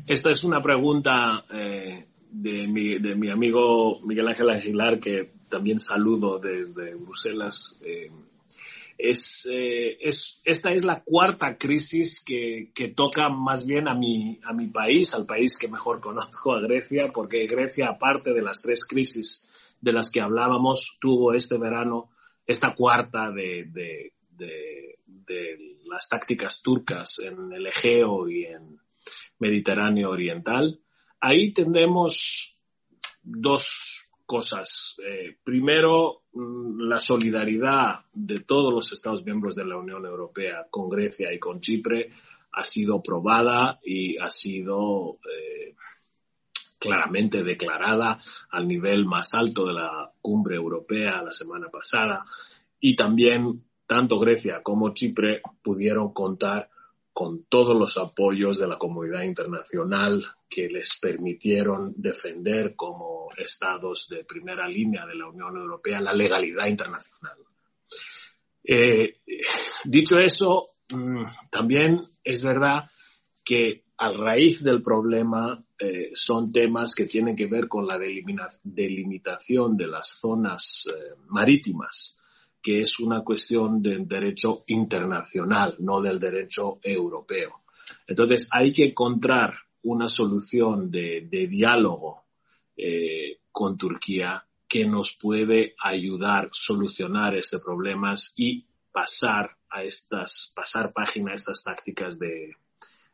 [0.05, 5.79] Esta es una pregunta eh, de, mi, de, mi, amigo Miguel Ángel Aguilar, que también
[5.79, 7.81] saludo desde Bruselas.
[7.85, 8.09] Eh,
[8.97, 14.39] es, eh, es, esta es la cuarta crisis que, que, toca más bien a mi,
[14.43, 18.61] a mi país, al país que mejor conozco, a Grecia, porque Grecia, aparte de las
[18.61, 19.49] tres crisis
[19.81, 22.09] de las que hablábamos, tuvo este verano
[22.45, 28.79] esta cuarta de, de, de, de las tácticas turcas en el Egeo y en
[29.39, 30.79] Mediterráneo Oriental.
[31.19, 32.59] Ahí tendremos
[33.21, 33.96] dos
[34.27, 35.01] cosas.
[35.03, 40.89] Eh, primero, mm, la solidaridad de todos los Estados miembros de la Unión Europea con
[40.89, 42.11] Grecia y con Chipre
[42.51, 45.75] ha sido probada y ha sido eh,
[46.77, 48.21] claramente declarada
[48.51, 52.23] al nivel más alto de la cumbre europea la semana pasada.
[52.79, 56.69] Y también tanto Grecia como Chipre pudieron contar
[57.17, 64.23] con todos los apoyos de la comunidad internacional que les permitieron defender como estados de
[64.23, 67.39] primera línea de la Unión Europea la legalidad internacional.
[68.63, 69.21] Eh,
[69.85, 72.83] dicho eso, mm, también es verdad
[73.43, 79.75] que a raíz del problema eh, son temas que tienen que ver con la delimitación
[79.75, 82.16] de las zonas eh, marítimas
[82.67, 87.61] que es una cuestión del derecho internacional, no del derecho europeo.
[88.05, 89.53] Entonces hay que encontrar
[89.83, 92.25] una solución de, diálogo
[92.75, 100.51] eh, con Turquía que nos puede ayudar a solucionar estos problemas y pasar a estas,
[100.53, 102.53] pasar página a estas tácticas de,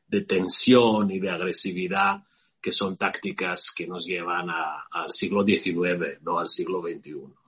[0.08, 2.24] de tensión y de agresividad
[2.60, 7.43] que son tácticas que nos llevan al siglo XIX, no al siglo XXI.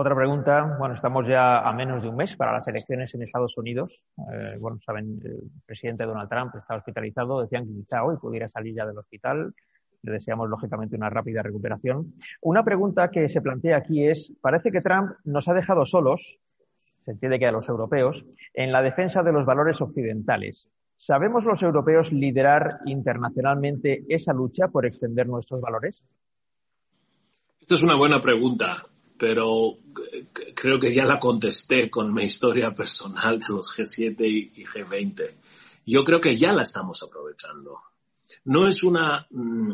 [0.00, 3.58] Otra pregunta, bueno, estamos ya a menos de un mes para las elecciones en Estados
[3.58, 4.04] Unidos.
[4.16, 8.76] Eh, bueno, saben, el presidente Donald Trump está hospitalizado, decían que quizá hoy pudiera salir
[8.76, 9.52] ya del hospital.
[10.02, 12.14] Le deseamos, lógicamente, una rápida recuperación.
[12.42, 16.38] Una pregunta que se plantea aquí es, parece que Trump nos ha dejado solos,
[17.04, 18.24] se entiende que a los europeos,
[18.54, 20.68] en la defensa de los valores occidentales.
[20.96, 26.04] ¿Sabemos los europeos liderar internacionalmente esa lucha por extender nuestros valores?
[27.60, 28.86] Esta es una buena pregunta
[29.18, 29.78] pero
[30.12, 35.30] eh, creo que ya la contesté con mi historia personal de los G7 y G20.
[35.86, 37.80] Yo creo que ya la estamos aprovechando.
[38.44, 39.72] No es una, mm,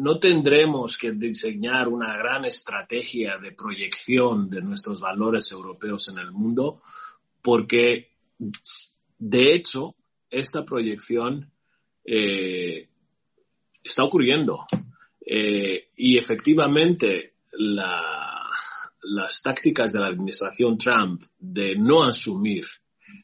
[0.00, 6.30] no tendremos que diseñar una gran estrategia de proyección de nuestros valores europeos en el
[6.30, 6.82] mundo,
[7.42, 8.12] porque
[9.18, 9.96] de hecho
[10.30, 11.50] esta proyección
[12.04, 12.88] eh,
[13.82, 14.66] está ocurriendo.
[15.24, 17.34] Eh, y efectivamente,
[19.02, 22.64] las tácticas de la administración Trump de no asumir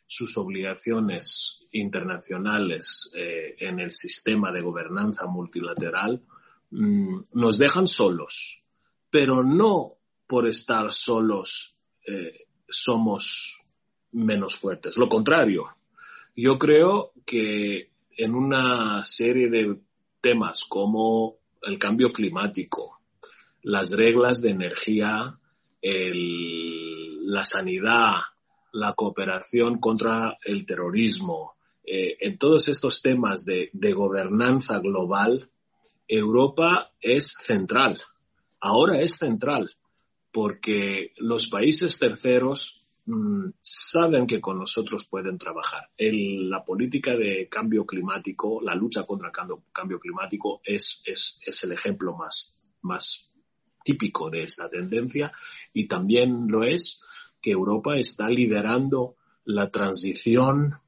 [0.06, 6.22] sus obligaciones internacionales eh, en el sistema de gobernanza multilateral
[6.70, 8.64] mm, nos dejan solos,
[9.10, 9.96] pero no
[10.26, 13.60] por estar solos eh, somos
[14.12, 14.96] menos fuertes.
[14.96, 15.76] Lo contrario,
[16.34, 19.78] yo creo que en una serie de
[20.20, 23.00] temas como el cambio climático,
[23.62, 25.38] las reglas de energía,
[25.92, 28.12] la sanidad,
[28.72, 35.48] la cooperación contra el terrorismo, eh, en todos estos temas de, gobernanza global,
[36.08, 37.98] Europa es central.
[38.60, 39.70] Ahora es central
[40.32, 45.88] porque los países terceros mm, saben que con nosotros pueden trabajar.
[45.96, 49.34] la política de cambio climático, la lucha contra el
[49.72, 51.02] cambio, climático es,
[51.62, 52.16] el ejemplo
[52.82, 53.32] más
[53.86, 55.32] típico de esta tendencia
[55.76, 57.04] y también lo es
[57.42, 60.80] que Europa está liderando la transición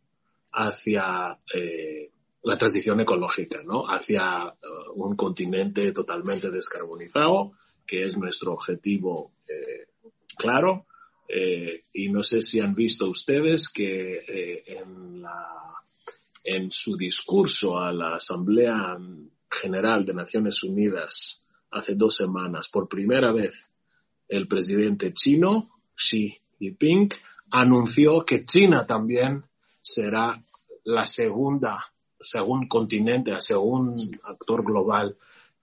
[0.51, 2.11] hacia eh,
[2.43, 3.85] la transición ecológica, ¿no?
[3.85, 7.53] Hacia uh, un continente totalmente descarbonizado,
[7.87, 9.89] que es nuestro objetivo eh,
[10.39, 10.87] claro.
[11.29, 15.75] Eh, y no sé si han visto ustedes que en, la,
[16.43, 18.97] en su discurso a la Asamblea
[19.51, 23.71] General de Naciones Unidas hace dos semanas, por primera vez,
[24.29, 26.39] el presidente chino, Xi
[26.79, 27.15] Pink
[27.51, 29.45] anunció que China también
[29.81, 30.43] será
[30.85, 35.17] la segunda, según continente, según actor global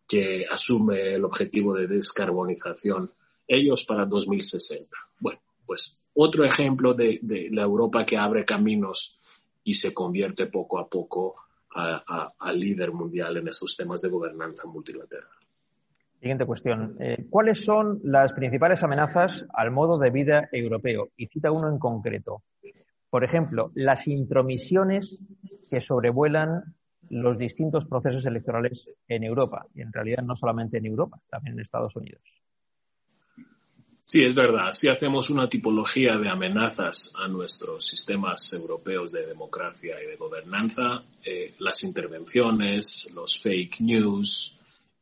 [0.07, 3.11] que asume el objetivo de descarbonización,
[3.47, 4.95] ellos para 2060.
[5.19, 7.19] Bueno, pues otro ejemplo de,
[7.51, 9.19] la Europa que abre caminos
[9.63, 11.35] y se convierte poco a poco
[11.77, 15.44] a líder mundial en estos temas de gobernanza multilateral.
[16.19, 16.95] Siguiente cuestión.
[16.99, 21.09] Eh, ¿Cuáles son las principales amenazas al modo de vida europeo?
[21.17, 22.43] Y cita uno en concreto.
[23.09, 25.23] Por ejemplo, las intromisiones
[25.69, 26.75] que sobrevuelan
[27.09, 29.65] los distintos procesos electorales en Europa.
[29.73, 32.21] Y en realidad no solamente en Europa, también en Estados Unidos.
[34.07, 34.71] Sí, es verdad.
[34.71, 41.01] Si hacemos una tipología de amenazas a nuestros sistemas europeos de democracia y de gobernanza,
[41.23, 44.59] eh, las intervenciones, los fake news,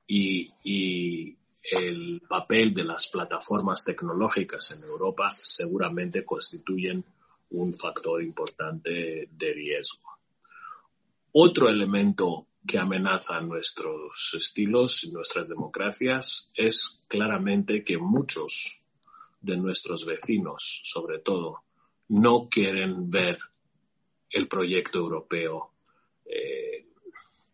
[0.07, 1.37] y,
[1.71, 7.05] el papel de las plataformas tecnológicas en Europa seguramente constituyen
[7.51, 10.03] un factor importante de riesgo.
[11.31, 18.83] Otro elemento que amenaza nuestros estilos y nuestras democracias es claramente que muchos
[19.39, 21.63] de nuestros vecinos, sobre todo,
[22.09, 23.39] no quieren ver
[24.29, 25.71] el proyecto europeo,
[26.25, 26.87] eh,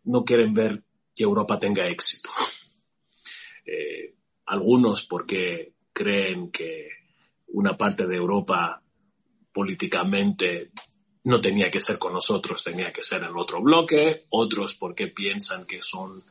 [0.04, 0.82] no quieren ver
[1.14, 2.30] que Europa tenga éxito.
[3.72, 6.88] Eh, algunos porque creen que
[7.48, 8.82] una parte de Europa
[9.52, 10.72] políticamente
[11.24, 15.66] no tenía que ser con nosotros, tenía que ser en otro bloque, otros porque piensan
[15.66, 16.24] que son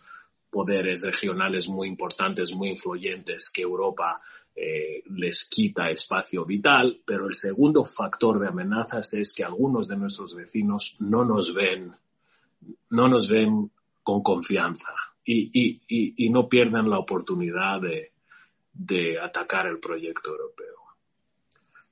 [0.50, 4.20] poderes regionales muy importantes, muy influyentes, que Europa
[4.56, 9.98] eh, les quita espacio vital, pero el segundo factor de amenazas es que algunos de
[9.98, 11.96] nuestros vecinos no nos ven,
[12.90, 13.72] no nos ven
[14.10, 14.92] con confianza
[15.24, 20.76] y, no pierdan la oportunidad de, atacar el proyecto europeo.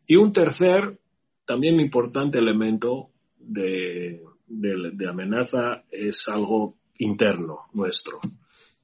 [0.08, 0.98] Y un tercer,
[1.46, 4.24] también importante elemento de,
[5.08, 8.20] amenaza es algo interno nuestro,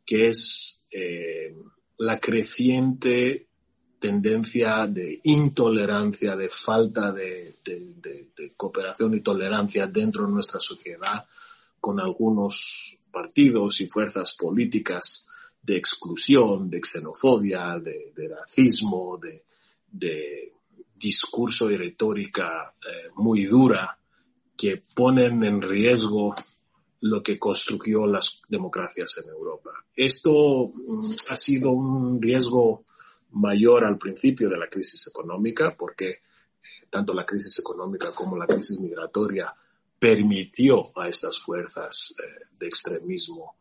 [0.05, 1.55] que es eh,
[1.97, 3.47] la creciente
[3.99, 7.55] tendencia de intolerancia, de falta de,
[8.55, 11.25] cooperación y tolerancia dentro de nuestra sociedad
[11.83, 15.27] con algunos partidos y fuerzas políticas
[15.61, 20.53] de exclusión, de xenofobia, de, racismo, de,
[20.95, 23.99] discurso y retórica eh, muy dura
[24.55, 26.33] que ponen en riesgo
[27.01, 29.71] lo que construyó las democracias en Europa.
[29.93, 32.85] Esto mm, ha sido un riesgo
[33.31, 36.21] mayor al principio de la crisis económica porque eh,
[36.89, 39.53] tanto la crisis económica como la crisis migratoria
[40.03, 43.55] permitió a estas fuerzas eh, de extremismo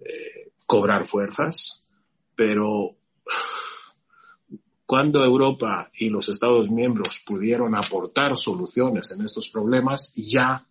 [0.00, 1.88] eh, cobrar fuerzas,
[2.34, 2.96] pero
[4.84, 10.66] cuando Europa y los Estados miembros pudieron aportar soluciones en estos problemas, ya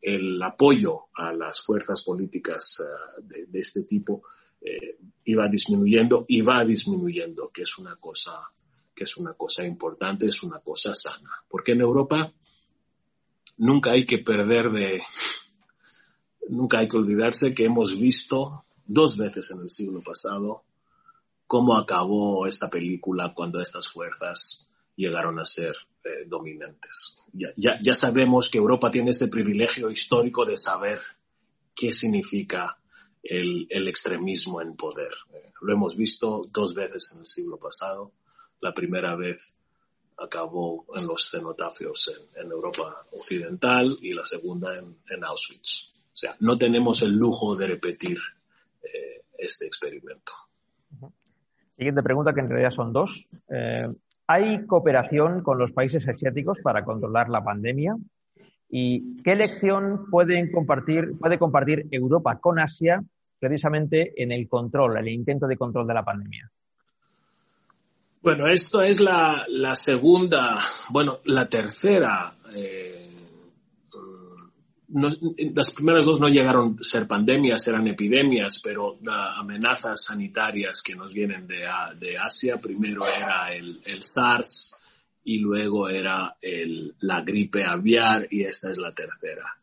[0.00, 4.24] el apoyo a las fuerzas políticas eh, de, este tipo
[5.22, 8.32] iba disminuyendo y va disminuyendo, que es una cosa
[8.96, 11.30] que es una cosa importante, es una cosa sana.
[11.48, 12.32] Porque en Europa
[13.56, 15.02] nunca hay que perder de,
[16.48, 20.62] nunca hay que olvidarse que hemos visto dos veces en el siglo pasado
[21.46, 27.22] cómo acabó esta película cuando estas fuerzas llegaron a ser eh, dominantes.
[27.32, 30.98] Ya, ya, sabemos que Europa tiene este privilegio histórico de saber
[31.74, 32.78] qué significa
[33.22, 35.12] el, el extremismo en poder.
[35.34, 38.12] Eh, lo hemos visto dos veces en el siglo pasado.
[38.60, 39.55] La primera vez
[40.18, 45.94] acabó en los cenotafios en, Europa Occidental y la segunda en, Auschwitz.
[46.12, 48.18] O sea, no tenemos el lujo de repetir
[48.82, 50.32] eh, este experimento.
[51.76, 53.28] Siguiente pregunta, que en realidad son dos.
[53.50, 53.86] Eh,
[54.26, 57.96] ¿Hay cooperación con los países asiáticos para controlar la pandemia?
[58.68, 63.04] ¿Y qué lección pueden compartir, puede compartir Europa con Asia
[63.38, 66.50] precisamente en el control, el intento de control de la pandemia?
[68.26, 72.34] Bueno, esto es la, la segunda, bueno, la tercera.
[72.56, 73.08] Eh,
[75.54, 81.14] las primeras dos no llegaron a ser pandemias, eran epidemias, pero amenazas sanitarias que nos
[81.14, 81.68] vienen de,
[82.00, 82.60] de Asia.
[82.60, 84.74] Primero era el, el SARS
[85.22, 86.36] y luego era
[86.98, 89.56] la gripe aviar y esta es la tercera.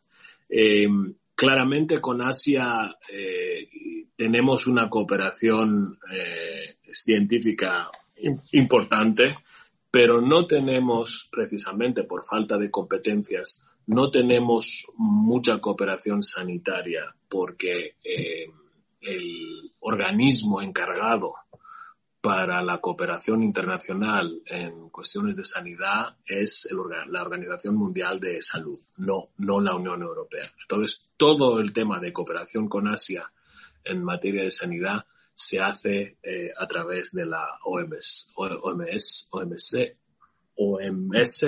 [0.48, 0.88] Eh,
[1.36, 3.68] claramente con Asia eh,
[4.16, 7.90] tenemos una cooperación eh, científica
[8.54, 9.38] importante,
[9.92, 18.48] pero no tenemos, precisamente por falta de competencias, no tenemos mucha cooperación sanitaria porque eh,
[19.02, 21.36] el organismo encargado
[22.22, 26.70] para la cooperación internacional en cuestiones de sanidad es
[27.10, 30.50] la Organización Mundial de Salud, no, no la Unión Europea.
[30.62, 33.30] Entonces, todo el tema de cooperación con Asia
[33.84, 39.98] en materia de sanidad se hace eh, a través de la OMS, OMS, OMC,
[40.56, 41.44] OMS,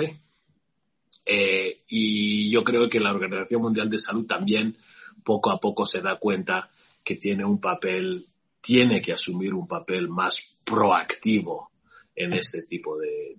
[1.24, 4.76] eh, y yo creo que la Organización Mundial de Salud también
[5.24, 6.70] poco a poco se da cuenta
[7.02, 8.24] que tiene un papel,
[8.60, 11.70] tiene que asumir un papel más proactivo
[12.14, 13.34] en este tipo de,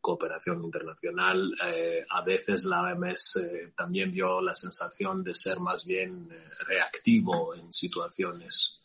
[0.00, 1.52] cooperación internacional.
[1.66, 3.40] Eh, a veces la OMS
[3.76, 6.30] también dio la sensación de ser más bien
[6.66, 8.80] reactivo en situaciones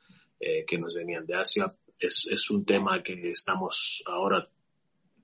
[0.46, 1.74] eh, que nos venían de Asia.
[1.98, 4.46] Es, es un tema que estamos ahora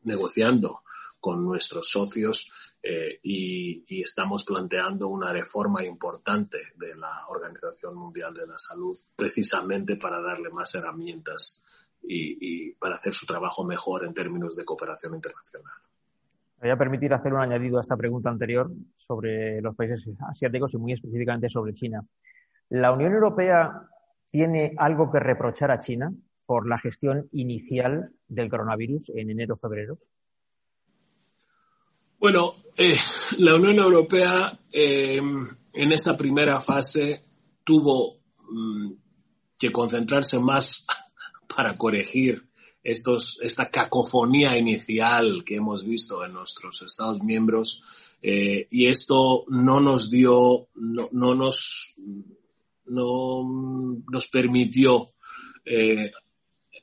[0.03, 0.81] negociando
[1.19, 2.49] con nuestros socios
[2.81, 8.97] eh, y, y, estamos planteando una reforma importante de la Organización Mundial de la Salud
[9.17, 11.65] precisamente para darle más herramientas
[12.01, 15.73] y, y para hacer su trabajo mejor en términos de cooperación internacional.
[16.61, 20.73] Me voy a permitir hacer un añadido a esta pregunta anterior sobre los países asiáticos
[20.73, 22.01] y muy específicamente sobre China.
[22.69, 23.89] La Unión Europea
[24.31, 26.13] tiene algo que reprochar a China
[26.45, 29.99] por la gestión inicial del coronavirus en enero-febrero?
[32.19, 32.95] Bueno, eh,
[33.37, 37.23] la Unión Europea eh, en esta primera fase
[37.63, 38.17] tuvo
[38.49, 38.91] mm,
[39.57, 40.85] que concentrarse más
[41.55, 42.49] para corregir
[42.81, 47.83] esta cacofonía inicial que hemos visto en nuestros Estados miembros
[48.21, 51.95] eh, y esto no nos dio, no nos
[52.89, 53.43] no
[54.11, 55.13] nos permitió
[55.65, 56.11] eh,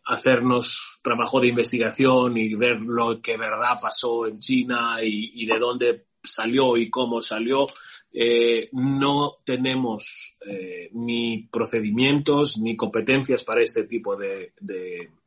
[0.05, 6.07] hacernos trabajo de investigación y ver lo que verdad pasó en China y, de dónde
[6.23, 7.67] salió y cómo salió.
[8.13, 14.53] Eh, no tenemos eh, ni procedimientos ni competencias para este tipo de,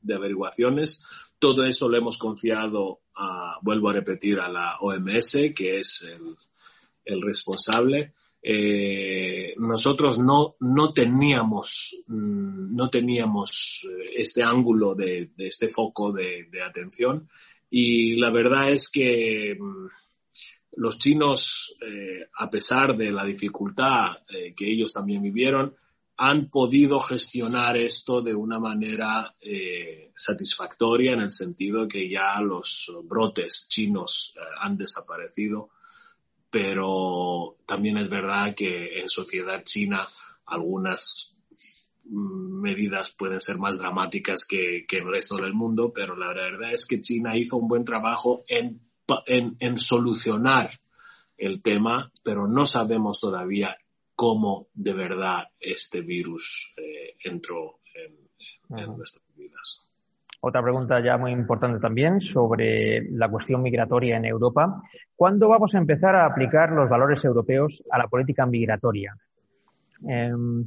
[0.09, 1.05] averiguaciones.
[1.37, 6.09] Todo eso lo hemos confiado, a, vuelvo a repetir, a la OMS, que es
[7.05, 15.67] el responsable eh, nosotros no, no teníamos, mm, no teníamos eh, este ángulo de, este
[15.67, 17.29] foco de, atención.
[17.69, 19.87] Y la verdad es que mm,
[20.77, 24.17] los chinos, eh, a pesar de la dificultad
[24.55, 25.75] que ellos también vivieron,
[26.17, 29.33] han podido gestionar esto de una manera
[30.13, 35.69] satisfactoria en el sentido que ya los brotes chinos han desaparecido
[36.49, 40.07] pero también es verdad que en sociedad china
[40.45, 41.35] algunas
[42.05, 46.85] mm, medidas pueden ser más dramáticas que, el resto del mundo, pero la verdad es
[46.85, 48.81] que China hizo un buen trabajo en,
[49.27, 50.71] en, solucionar
[51.37, 53.77] el tema, pero no sabemos todavía
[54.15, 59.88] cómo de verdad este virus eh, entró en, en nuestras vidas.
[60.41, 64.81] Otra pregunta ya muy importante también sobre la cuestión migratoria en Europa.
[65.15, 69.15] ¿Cuándo vamos a empezar a aplicar los valores europeos a la política migratoria?
[70.07, 70.65] Em,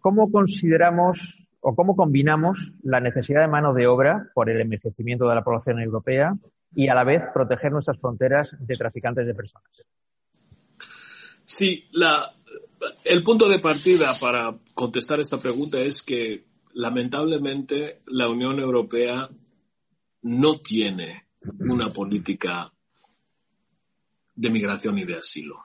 [0.00, 5.34] ¿Cómo consideramos o cómo combinamos la necesidad de mano de obra por el envejecimiento de
[5.36, 6.34] la población europea
[6.74, 9.86] y a la vez proteger nuestras fronteras de traficantes de personas?
[11.44, 11.84] Sí,
[13.04, 16.42] el punto de partida para contestar esta pregunta es que
[16.74, 19.28] lamentablemente la Unión Europea
[20.22, 21.26] no tiene
[21.60, 22.72] una política
[24.34, 25.64] de migración y de asilo.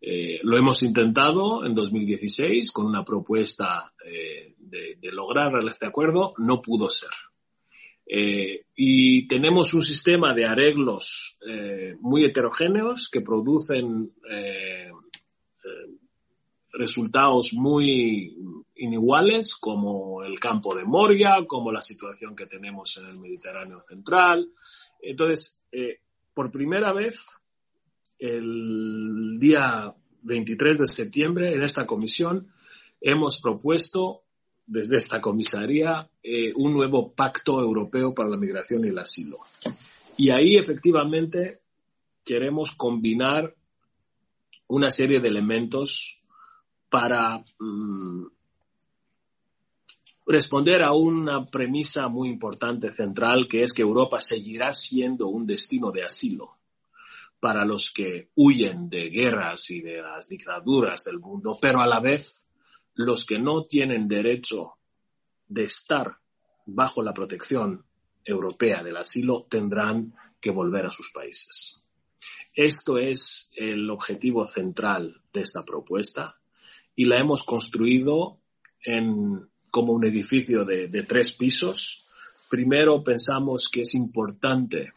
[0.00, 6.60] Eh, lo hemos intentado en 2016 con una propuesta eh, de, lograr este acuerdo, no
[6.60, 7.10] pudo ser.
[8.04, 11.38] Eh, y tenemos un sistema de arreglos
[12.00, 14.12] muy heterogéneos que producen
[16.72, 18.34] resultados muy
[18.82, 24.50] iniguales, como el campo de Moria, como la situación que tenemos en el Mediterráneo Central.
[25.00, 25.62] Entonces,
[26.34, 27.26] por primera vez,
[28.18, 32.52] el día 23 de septiembre en esta comisión
[33.00, 34.22] hemos propuesto
[34.66, 39.38] desde esta comisaría eh, un nuevo pacto europeo para la migración y el asilo.
[40.16, 41.62] Y ahí efectivamente
[42.24, 43.54] queremos combinar
[44.68, 46.22] una serie de elementos
[46.88, 48.26] para mm,
[50.32, 55.92] responder a una premisa muy importante central que es que Europa seguirá siendo un destino
[55.92, 56.56] de asilo
[57.38, 62.00] para los que huyen de guerras y de las dictaduras del mundo, pero a la
[62.00, 62.46] vez
[62.94, 64.78] los que no tienen derecho
[65.48, 66.16] de estar
[66.64, 67.84] bajo la protección
[68.24, 71.84] europea del asilo tendrán que volver a sus países.
[72.54, 76.40] Esto es el objetivo central de esta propuesta
[76.96, 78.38] y la hemos construido
[78.82, 82.06] en, como un edificio de, tres pisos.
[82.50, 84.92] Primero pensamos que es importante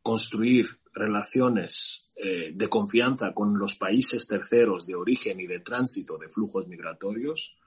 [0.00, 6.28] construir relaciones eh, de confianza con los países terceros de origen y de tránsito de
[6.28, 7.58] flujos migratorios,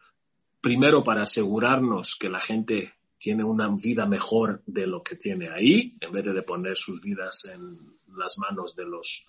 [0.62, 5.98] primero para asegurarnos que la gente tiene una vida mejor de lo que tiene ahí,
[6.00, 7.78] en vez de poner sus vidas en
[8.18, 9.26] las manos de los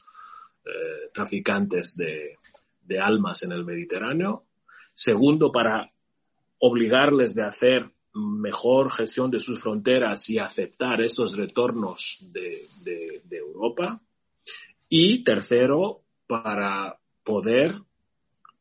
[0.65, 2.37] eh, traficantes de,
[2.81, 4.45] de almas en el Mediterráneo.
[4.95, 5.85] Segundo, para
[6.65, 12.69] obligarles de hacer mejor gestión de sus fronteras y aceptar estos retornos de,
[13.31, 14.01] Europa.
[14.89, 17.81] Y tercero, para poder,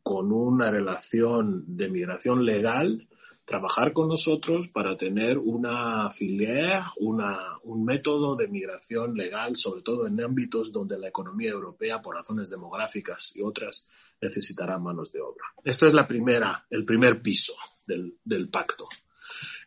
[0.02, 3.08] con una relación de migración legal,
[3.46, 10.08] trabajar con nosotros para tener una filière, una, un método de migración legal, sobre todo
[10.08, 13.88] en ámbitos donde la economía europea, por razones demográficas y otras,
[14.22, 15.46] necesitará manos de obra.
[15.64, 17.54] Esto es la primera, el primer piso
[17.92, 18.88] del, del pacto.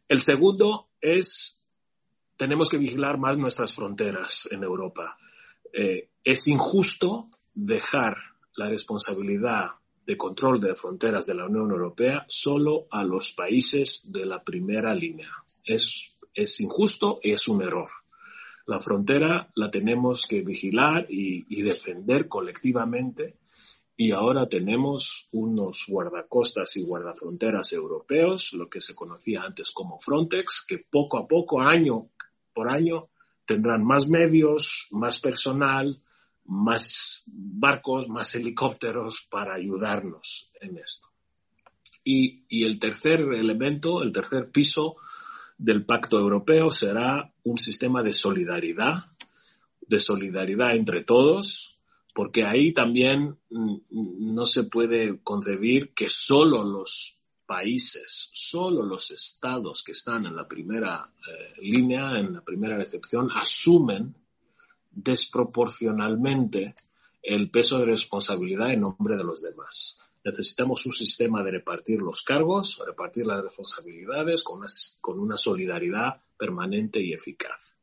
[0.09, 1.67] El segundo es,
[2.37, 5.17] tenemos que vigilar más nuestras fronteras en Europa.
[5.73, 8.17] Eh, es injusto dejar
[8.57, 9.73] la responsabilidad
[10.07, 14.95] de control de fronteras de la Unión Europea solo a los países de la primera
[14.95, 15.31] línea.
[15.65, 17.89] Es, es injusto y es un error.
[18.67, 23.37] La frontera la tenemos que vigilar y, y defender colectivamente
[23.97, 30.65] y ahora tenemos unos guardacostas y guardafronteras europeos, lo que se conocía antes como Frontex,
[30.69, 32.09] que poco a poco, año
[32.53, 33.09] por año,
[33.47, 36.01] tendrán más medios, más personal,
[36.47, 41.09] más barcos, más helicópteros para ayudarnos en esto.
[42.03, 44.97] Y, y el tercer elemento, el tercer piso
[45.57, 49.05] del pacto europeo será un sistema de solidaridad,
[49.87, 51.74] de solidaridad entre todos,
[52.15, 59.83] porque ahí también mm, no se puede concebir que solo los países, solo los estados
[59.85, 64.15] que están en la primera eh, línea, en la primera recepción, asumen
[64.93, 66.75] desproporcionalmente
[67.21, 69.99] el peso de responsabilidad en nombre de los demás.
[70.25, 77.13] Necesitamos un sistema de repartir los cargos, repartir las responsabilidades con una solidaridad permanente y
[77.13, 77.77] eficaz.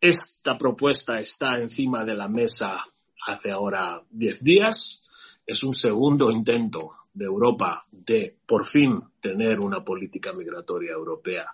[0.00, 2.82] Esta propuesta está encima de la mesa
[3.30, 5.08] hace ahora 10 días.
[5.46, 11.46] Es un segundo intento de Europa de por fin tener una política migratoria europea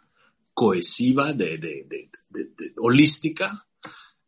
[0.53, 2.09] cohesiva, de,
[2.79, 3.67] holística.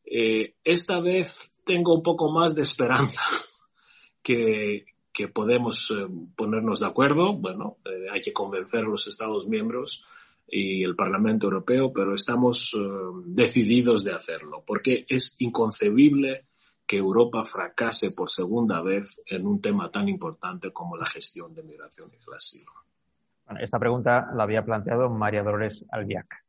[0.05, 3.22] Eh, esta vez tengo un poco más de esperanza
[4.22, 7.34] que, que podemos eh, ponernos de acuerdo.
[7.34, 10.07] Bueno, eh, hay que convencer a los Estados miembros
[10.51, 12.74] y el Parlamento Europeo, pero estamos
[13.26, 16.47] decididos de hacerlo, porque es inconcebible
[16.89, 21.62] que Europa fracase por segunda vez en un tema tan importante como la gestión de
[21.62, 22.72] migración y el asilo.
[23.61, 26.45] esta pregunta la había planteado María Dolores Albiac.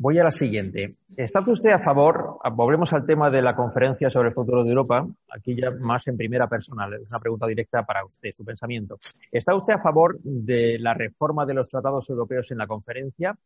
[0.00, 0.88] Voy a la siguiente.
[1.16, 5.06] ¿Está usted a favor, volvemos al tema de la conferencia sobre el futuro de Europa,
[5.28, 8.98] aquí ya más en primera persona, es una pregunta directa para usted, su pensamiento.
[9.30, 13.36] ¿Está usted a favor de la reforma de los tratados europeos en la conferencia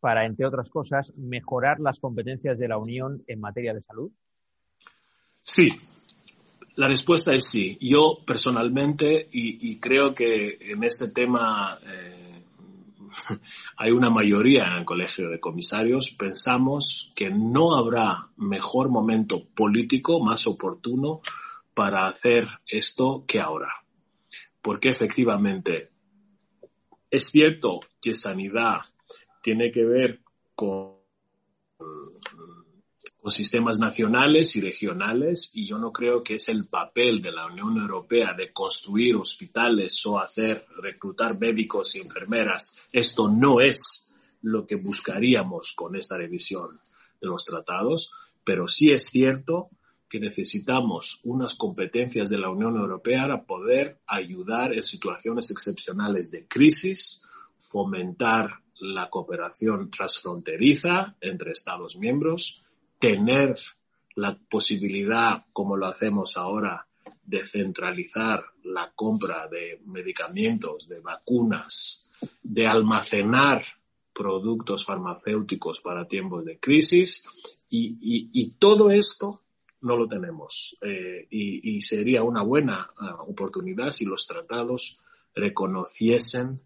[0.00, 4.10] para, entre otras cosas, mejorar las competencias de la Unión en materia de salud?
[5.46, 5.68] Sí,
[6.74, 7.78] La respuesta es sí.
[7.80, 12.42] Yo personalmente, y, creo que en este tema eh,
[13.78, 20.20] hay una mayoría en el Colegio de Comisarios, pensamos que no habrá mejor momento político
[20.20, 21.20] más oportuno
[21.74, 23.72] para hacer esto que ahora.
[24.60, 25.90] Porque efectivamente
[27.08, 28.80] es cierto que sanidad
[29.42, 30.20] tiene que ver
[30.56, 30.96] con
[33.34, 37.76] sistemas nacionales y regionales y yo no creo que es el papel de la Unión
[37.76, 42.76] Europea de construir hospitales o hacer reclutar médicos y enfermeras.
[42.92, 46.78] Esto no es lo que buscaríamos con esta revisión
[47.20, 48.12] de los tratados,
[48.44, 49.70] pero sí es cierto
[50.08, 56.46] que necesitamos unas competencias de la Unión Europea para poder ayudar en situaciones excepcionales de
[56.46, 57.26] crisis,
[57.58, 62.65] fomentar la cooperación transfronteriza entre Estados miembros,
[62.98, 63.56] tener
[64.16, 66.86] la posibilidad, como lo hacemos ahora,
[67.24, 72.10] de centralizar la compra de medicamentos, de vacunas,
[72.42, 73.64] de almacenar
[74.14, 77.24] productos farmacéuticos para tiempos de crisis
[77.68, 79.42] y, todo esto
[79.82, 80.78] no lo tenemos.
[80.80, 84.98] Eh, y, sería una buena ah, oportunidad si los tratados
[85.34, 86.58] reconociesen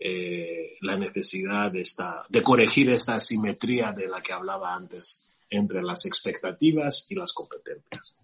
[0.00, 5.82] eh, la necesidad de, esta, de corregir esta asimetría de la que hablaba antes entre
[5.82, 8.18] las expectativas y las competencias.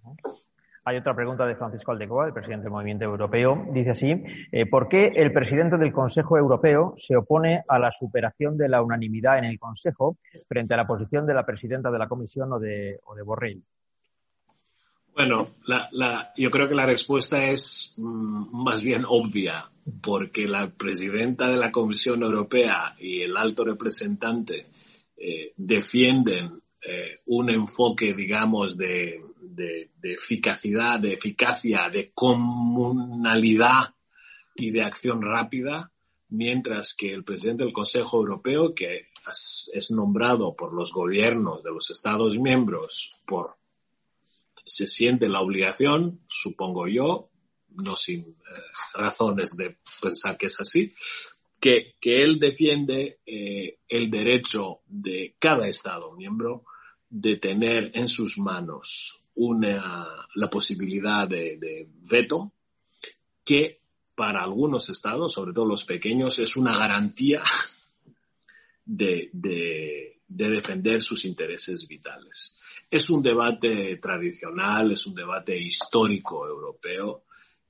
[0.86, 3.66] Hay otra pregunta de Francisco Aldecoa, el presidente del Movimiento Europeo.
[3.72, 4.10] Dice así,
[4.52, 8.82] eh, ¿por qué el presidente del Consejo Europeo se opone a la superación de la
[8.82, 12.58] unanimidad en el Consejo frente a la posición de la presidenta de la Comisión o
[12.58, 13.62] de, o de Borrell?
[15.14, 15.46] Bueno,
[16.36, 19.70] yo creo que la respuesta es mm, más bien obvia,
[20.02, 24.66] porque la presidenta de la Comisión Europea y el alto representante
[25.16, 33.94] eh, defienden eh, un enfoque, digamos, de, de, eficacidad, de eficacia, de comunalidad
[34.54, 35.90] y de acción rápida,
[36.28, 39.08] mientras que el presidente del Consejo Europeo, que
[39.72, 43.56] es nombrado por los gobiernos de los Estados miembros, por
[44.66, 47.28] se siente la obligación, supongo yo,
[47.68, 48.34] no sin eh,
[48.94, 50.94] razones de pensar que es así,
[51.60, 56.64] que, que él defiende eh, el derecho de cada Estado miembro
[57.16, 62.50] de tener en sus manos una, la posibilidad de, veto
[63.44, 63.82] que
[64.16, 67.40] para algunos estados, sobre todo los pequeños, es una garantía
[68.84, 72.60] de, de, defender sus intereses vitales.
[72.90, 77.22] Es un debate tradicional, es un debate histórico europeo.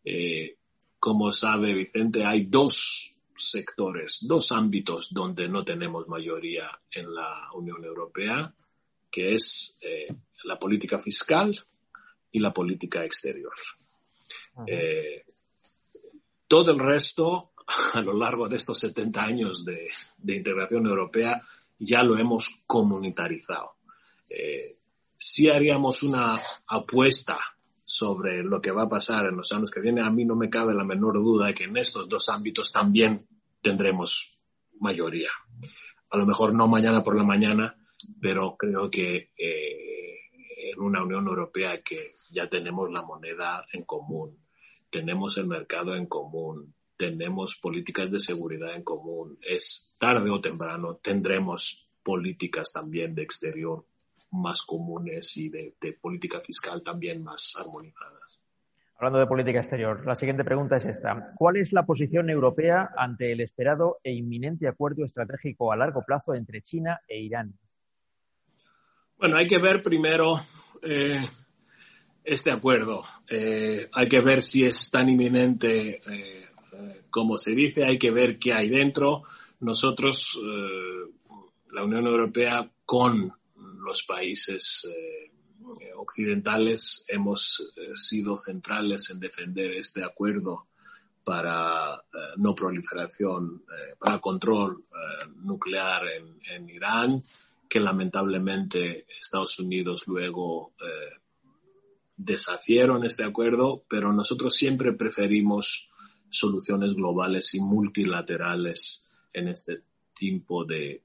[0.02, 0.56] Eh,
[0.98, 7.84] como sabe Vicente, hay dos sectores, dos ámbitos donde no tenemos mayoría en la Unión
[7.84, 8.54] Europea
[9.14, 10.12] que es eh,
[10.42, 11.56] la política fiscal
[12.32, 13.52] y la política exterior.
[14.66, 15.24] Eh,
[16.48, 17.52] todo el resto,
[17.94, 19.88] a lo largo de estos 70 años de,
[20.34, 21.40] integración europea,
[21.78, 23.76] ya lo hemos comunitarizado.
[24.28, 24.78] Eh,
[25.14, 26.34] si haríamos una
[26.66, 27.38] apuesta
[27.84, 30.50] sobre lo que va a pasar en los años que vienen, a mí no me
[30.50, 33.28] cabe la menor duda de que en estos dos ámbitos también
[33.62, 34.40] tendremos
[34.80, 35.30] mayoría.
[36.10, 37.76] A lo mejor no mañana por la mañana,
[38.20, 40.18] pero creo que eh,
[40.72, 44.38] en una Unión Europea que ya tenemos la moneda en común,
[44.90, 50.96] tenemos el mercado en común, tenemos políticas de seguridad en común, es tarde o temprano
[50.96, 53.84] tendremos políticas también de exterior
[54.30, 58.40] más comunes y de, de política fiscal también más armonizadas.
[58.96, 61.30] Hablando de política exterior, la siguiente pregunta es esta.
[61.36, 66.34] ¿Cuál es la posición europea ante el esperado e inminente acuerdo estratégico a largo plazo
[66.34, 67.54] entre China e Irán?
[69.24, 70.38] Bueno, hay que ver primero
[70.82, 71.26] eh,
[72.22, 73.04] este acuerdo.
[73.26, 76.50] Eh, hay que ver si es tan inminente eh,
[77.08, 79.22] como se dice, hay que ver qué hay dentro.
[79.60, 80.38] Nosotros,
[81.72, 83.32] la Unión Europea, con
[83.78, 84.86] los países
[85.96, 90.66] occidentales, hemos sido centrales en defender este acuerdo
[91.24, 91.98] para
[92.36, 93.64] no proliferación,
[93.98, 94.84] para control
[95.36, 96.02] nuclear
[96.44, 97.22] en Irán
[97.74, 101.18] que lamentablemente Estados Unidos luego eh,
[102.16, 105.90] deshacieron este acuerdo, pero nosotros siempre preferimos
[106.30, 109.80] soluciones globales y multilaterales en este
[110.14, 111.02] tipo de,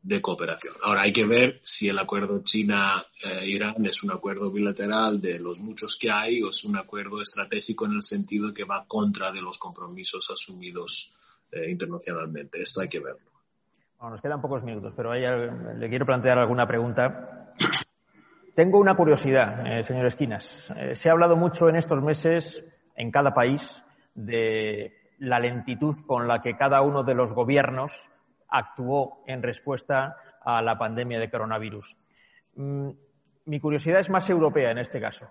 [0.00, 0.76] de, cooperación.
[0.80, 5.98] Ahora hay que ver si el acuerdo China-Irán es un acuerdo bilateral de los muchos
[5.98, 9.58] que hay o es un acuerdo estratégico en el sentido que va contra de los
[9.58, 11.16] compromisos asumidos
[11.50, 12.62] eh, internacionalmente.
[12.62, 13.29] Esto hay que verlo
[14.08, 17.50] nos quedan pocos minutos, pero le quiero plantear alguna pregunta
[18.54, 20.70] tengo una curiosidad, eh, señor Esquinas.
[20.76, 22.62] Eh, se ha hablado mucho en estos meses
[22.96, 23.62] en cada país
[24.14, 28.10] de la lentitud con la que cada uno de los gobiernos
[28.48, 31.96] actuó en respuesta a la pandemia de coronavirus.
[32.56, 32.90] Mm,
[33.46, 35.26] mi curiosidad es más europea en este caso.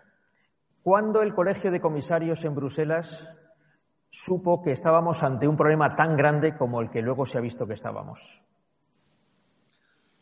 [0.81, 3.29] ¿Cuándo el Colegio de Comisarios en Bruselas
[4.09, 7.67] supo que estábamos ante un problema tan grande como el que luego se ha visto
[7.67, 8.41] que estábamos?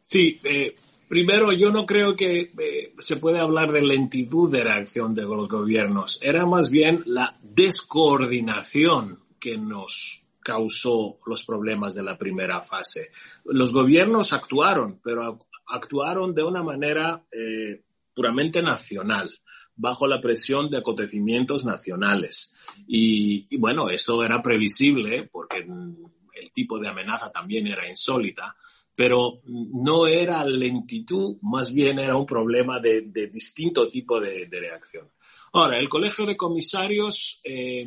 [0.07, 0.73] Sí, eh,
[1.09, 5.49] primero yo no creo que eh, se puede hablar de lentitud de reacción de los
[5.49, 6.17] gobiernos.
[6.21, 13.09] Era más bien la descoordinación que nos causó los problemas de la primera fase.
[13.43, 17.83] Los gobiernos actuaron, pero actuaron de una manera eh,
[18.15, 19.29] puramente nacional,
[19.75, 22.57] bajo la presión de acontecimientos nacionales.
[22.87, 28.55] Y, y, bueno, eso era previsible porque el tipo de amenaza también era insólita,
[28.97, 34.59] pero no era lentitud, más bien era un problema de, de distinto tipo de, de,
[34.59, 35.11] reacción.
[35.53, 37.85] Ahora, el Colegio de Comisarios, eh,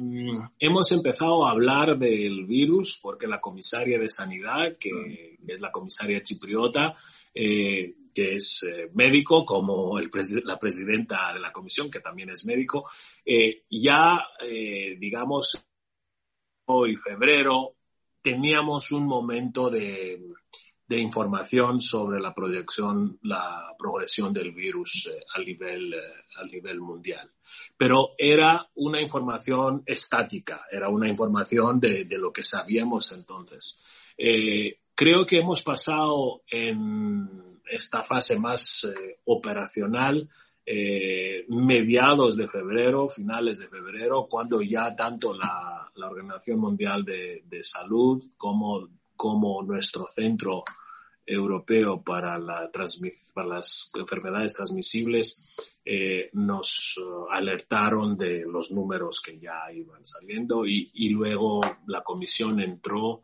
[0.60, 5.72] hemos empezado a hablar del virus porque la comisaria de Sanidad, que, que es la
[5.72, 6.94] comisaria chipriota,
[7.34, 10.10] eh, que es eh, médico, como el
[10.44, 12.88] la presidenta de la comisión, que también es médico,
[13.24, 15.60] eh, ya, eh, digamos,
[16.66, 17.74] hoy, febrero,
[18.22, 20.20] teníamos un momento de,
[20.90, 25.98] de, información sobre la proyección, la progresión del virus eh, a, nivel, eh,
[26.36, 27.30] a nivel mundial.
[27.76, 33.78] Pero era una información estática, era una información de, de lo que sabíamos entonces.
[34.18, 40.28] Eh, creo que hemos pasado en esta fase más eh, operacional
[40.66, 47.42] eh, mediados de febrero, finales de febrero, cuando ya tanto la, la Organización Mundial de,
[47.46, 50.64] de Salud como, como, nuestro centro
[51.30, 52.70] europeo para, la
[53.34, 60.66] para las enfermedades transmisibles eh, nos uh, alertaron de los números que ya iban saliendo
[60.66, 63.22] y, luego la comisión entró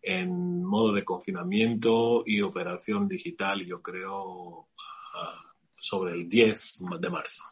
[0.00, 4.66] en modo de confinamiento y operación digital, yo creo, uh,
[5.76, 7.44] sobre el 10 de marzo.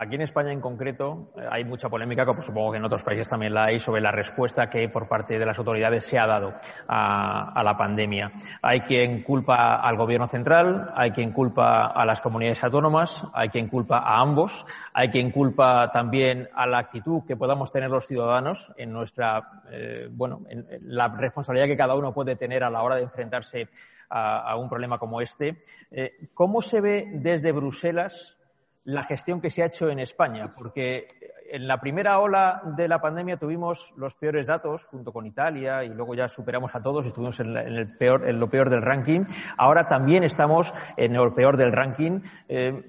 [0.00, 3.26] Aquí en España en concreto eh, hay mucha polémica, como supongo que en otros países
[3.26, 6.54] también la hay, sobre la respuesta que por parte de las autoridades se ha dado
[6.86, 8.30] a, la pandemia.
[8.62, 13.66] Hay quien culpa al gobierno central, hay quien culpa a las comunidades autónomas, hay quien
[13.66, 18.72] culpa a ambos, hay quien culpa también a la actitud que podamos tener los ciudadanos
[18.76, 22.94] en nuestra, eh, bueno, en la responsabilidad que cada uno puede tener a la hora
[22.94, 23.68] de enfrentarse
[24.10, 25.60] a, a un problema como este.
[25.90, 28.37] Eh, ¿Cómo se ve desde Bruselas
[28.84, 31.08] la gestión que se ha hecho en España, porque
[31.50, 35.88] en la primera ola de la pandemia tuvimos los peores datos junto con Italia y
[35.88, 39.24] luego ya superamos a todos y estuvimos en, el peor, en lo peor del ranking.
[39.56, 42.20] Ahora también estamos en lo peor del ranking.
[42.48, 42.82] Eh,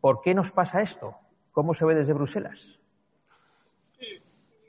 [0.00, 1.14] ¿Por qué nos pasa esto?
[1.52, 2.78] ¿Cómo se ve desde Bruselas?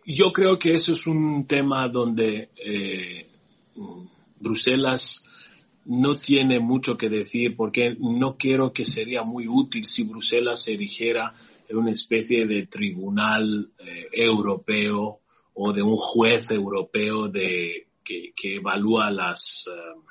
[0.06, 3.30] Yo creo que eso es un tema donde eh,
[4.40, 5.33] Bruselas
[5.86, 10.74] no tiene mucho que decir porque no quiero que sería muy útil si Bruselas se
[10.74, 15.20] en una especie de tribunal eh, europeo
[15.54, 20.02] o de un juez europeo de, que, evalúa las, uh,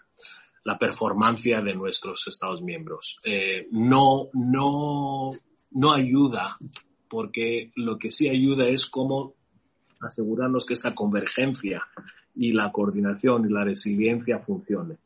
[0.65, 3.19] la performance de nuestros Estados miembros.
[3.25, 5.33] Eh, no, no,
[5.73, 6.57] no ayuda
[7.09, 9.35] porque lo que sí ayuda es cómo
[10.01, 11.83] asegurarnos que esta convergencia
[12.35, 14.97] y la coordinación y la resiliencia funcione.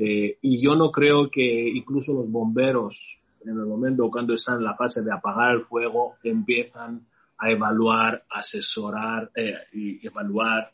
[0.00, 4.64] Eh, y yo no creo que incluso los bomberos, en el momento cuando están en
[4.64, 7.04] la fase de apagar el fuego, empiezan
[7.36, 10.72] a evaluar, asesorar eh, y evaluar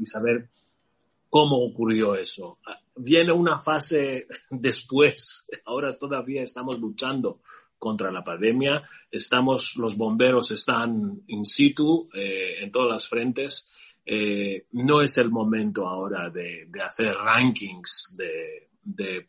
[0.00, 0.48] y saber
[1.28, 2.58] cómo ocurrió eso.
[2.94, 7.40] Viene una fase después, ahora todavía estamos luchando
[7.80, 13.72] contra la pandemia, estamos, los bomberos están in situ eh, en todas las frentes
[14.04, 19.24] eh, no es el momento ahora de, hacer rankings de, de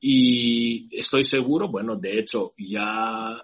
[0.00, 3.36] y estoy seguro, bueno, de hecho ya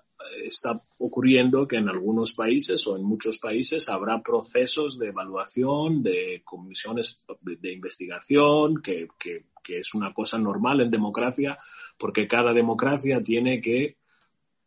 [0.43, 6.43] está ocurriendo que en algunos países o en muchos países habrá procesos de evaluación, de
[6.45, 11.59] comisiones de, investigación, que, que, que, es una cosa normal en democracia,
[11.99, 13.97] porque cada democracia tiene que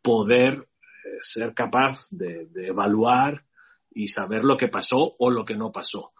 [0.01, 0.67] poder
[1.05, 3.46] eh, ser capaz de evaluar
[3.97, 6.11] y saber lo que pasó o lo que no pasó.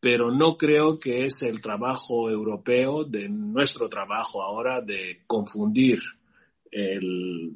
[0.00, 6.00] Pero no creo que es el trabajo europeo, de nuestro trabajo ahora, de confundir
[6.70, 7.52] el,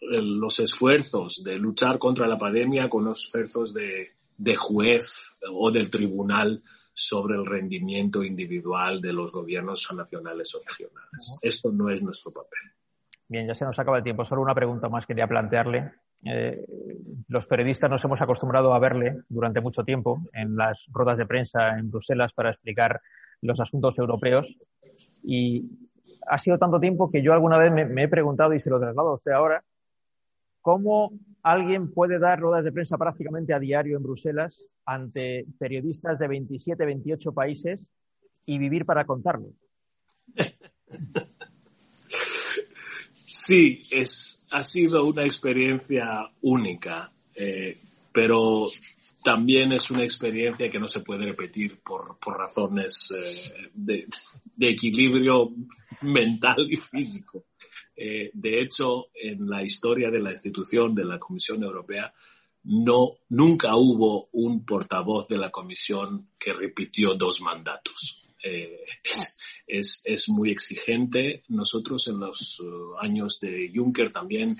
[0.00, 5.70] el, los esfuerzos de luchar contra la pandemia con los esfuerzos de, de juez o
[5.70, 6.62] del tribunal
[6.92, 11.36] sobre el rendimiento individual de los gobiernos nacionales o regionales.
[11.40, 12.72] Esto no es nuestro papel.
[13.28, 14.26] Bien, ya se nos acaba el tiempo.
[14.26, 15.92] Solo una pregunta más quería plantearle.
[16.24, 16.64] Eh,
[17.28, 21.78] los periodistas nos hemos acostumbrado a verle durante mucho tiempo en las ruedas de prensa
[21.78, 23.00] en Bruselas para explicar
[23.42, 24.56] los asuntos europeos
[25.22, 25.64] y
[26.26, 29.10] ha sido tanto tiempo que yo alguna vez me, he preguntado y se lo traslado
[29.10, 29.62] a usted ahora,
[30.60, 31.12] ¿cómo
[31.42, 36.84] alguien puede dar ruedas de prensa prácticamente a diario en Bruselas ante periodistas de 27,
[36.84, 37.88] 28 países
[38.44, 39.48] y vivir para contarlo?
[43.38, 47.78] Sí, es, ha sido una experiencia única, eh,
[48.10, 48.68] pero
[49.22, 54.06] también es una experiencia que no se puede repetir por, por razones eh, de,
[54.58, 55.52] equilibrio
[56.00, 57.44] mental y físico.
[57.94, 62.12] Eh, de hecho, en la historia de la institución de la Comisión Europea,
[62.64, 68.25] no, nunca hubo un portavoz de la Comisión que repitió dos mandatos.
[68.46, 68.84] Eh,
[69.66, 71.42] es, es, muy exigente.
[71.48, 74.56] Nosotros en los uh, años de Juncker también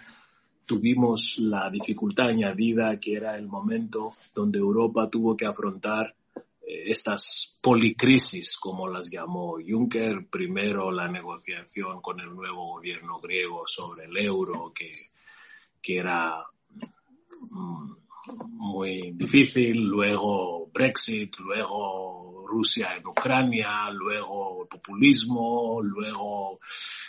[0.64, 6.16] tuvimos la dificultad añadida que era el momento donde Europa tuvo que afrontar
[6.66, 13.62] eh, estas policrisis, como las llamó Juncker, primero la negociación con el nuevo gobierno griego
[13.66, 14.90] sobre el euro, que,
[15.80, 16.44] que era
[17.50, 17.92] mm,
[18.48, 26.60] muy difícil, luego Brexit, luego Rusia en Ucrania, luego el populismo, luego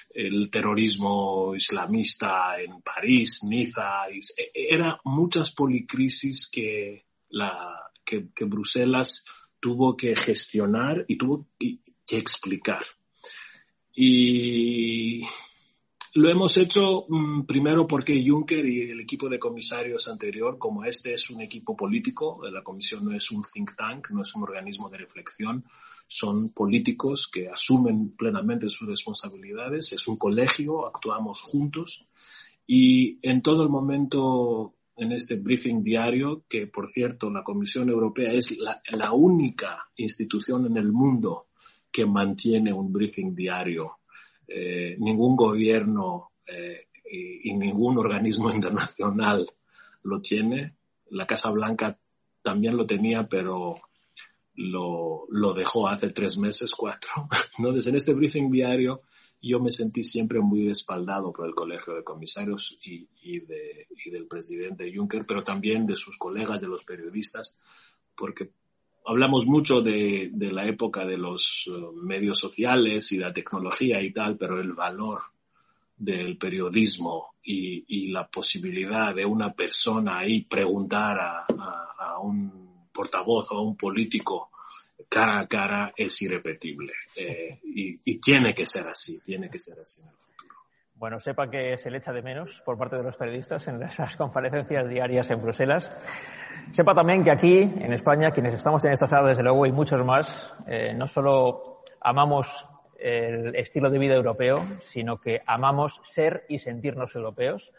[0.10, 9.26] el terrorismo islamista en París, Niza, e, era muchas policrisis que, la, que, que Bruselas
[9.60, 12.86] tuvo que gestionar y tuvo que explicar.
[13.94, 15.22] Y
[16.18, 21.14] lo hemos hecho mm, primero porque Juncker y el equipo de comisarios anterior, como este
[21.14, 24.90] es un equipo político, la comisión no es un think tank, no es un organismo
[24.90, 25.64] de reflexión,
[26.08, 32.08] son políticos que asumen plenamente sus responsabilidades, es un colegio, actuamos juntos.
[32.66, 38.34] Y en todo el momento en este briefing diario, que por cierto la Comisión Europea
[38.34, 41.46] es la única institución en el mundo
[41.92, 44.00] que mantiene un briefing diario
[44.48, 49.48] eh, ningún gobierno eh, y, ningún organismo internacional
[50.04, 50.76] lo tiene.
[51.10, 52.00] La Casa Blanca
[52.42, 53.80] también lo tenía, pero
[54.56, 57.10] lo, lo dejó hace tres meses, cuatro.
[57.58, 59.02] Entonces, en este briefing diario,
[59.42, 64.10] yo me sentí siempre muy respaldado por el Colegio de Comisarios y, y, de, y
[64.10, 67.60] del presidente Juncker, pero también de sus colegas, de los periodistas,
[68.16, 68.52] porque
[69.08, 74.12] hablamos mucho de, de, la época de los uh, medios sociales y la tecnología y
[74.12, 75.22] tal, pero el valor
[75.96, 82.90] del periodismo y, y la posibilidad de una persona ahí preguntar a, a, a, un
[82.94, 84.52] portavoz o a un político
[85.10, 86.94] cara a cara es irrepetible.
[87.16, 90.56] Eh, y, y, tiene que ser así, tiene que ser así en el futuro.
[90.96, 94.16] Bueno, sepa que se le echa de menos por parte de los periodistas en esas
[94.18, 95.90] comparecencias diarias en Bruselas.
[96.72, 100.04] Sepa también que aquí, en España, quienes estamos en esta sala, desde luego, y muchos
[100.06, 102.48] más, eh, no solo amamos
[103.00, 107.72] el estilo de vida europeo, sino que amamos ser y sentirnos europeos.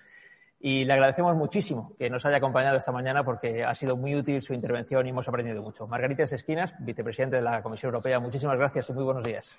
[0.60, 4.42] Y le agradecemos muchísimo que nos haya acompañado esta mañana porque ha sido muy útil
[4.42, 5.86] su intervención y hemos aprendido mucho.
[5.86, 9.56] Margarita Esquinas, vicepresidente de la Comisión Europea, muchísimas gracias y muy buenos días.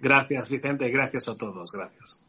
[0.00, 0.90] Gracias, Vicente.
[0.90, 1.72] Gracias a todos.
[1.72, 2.28] Gracias.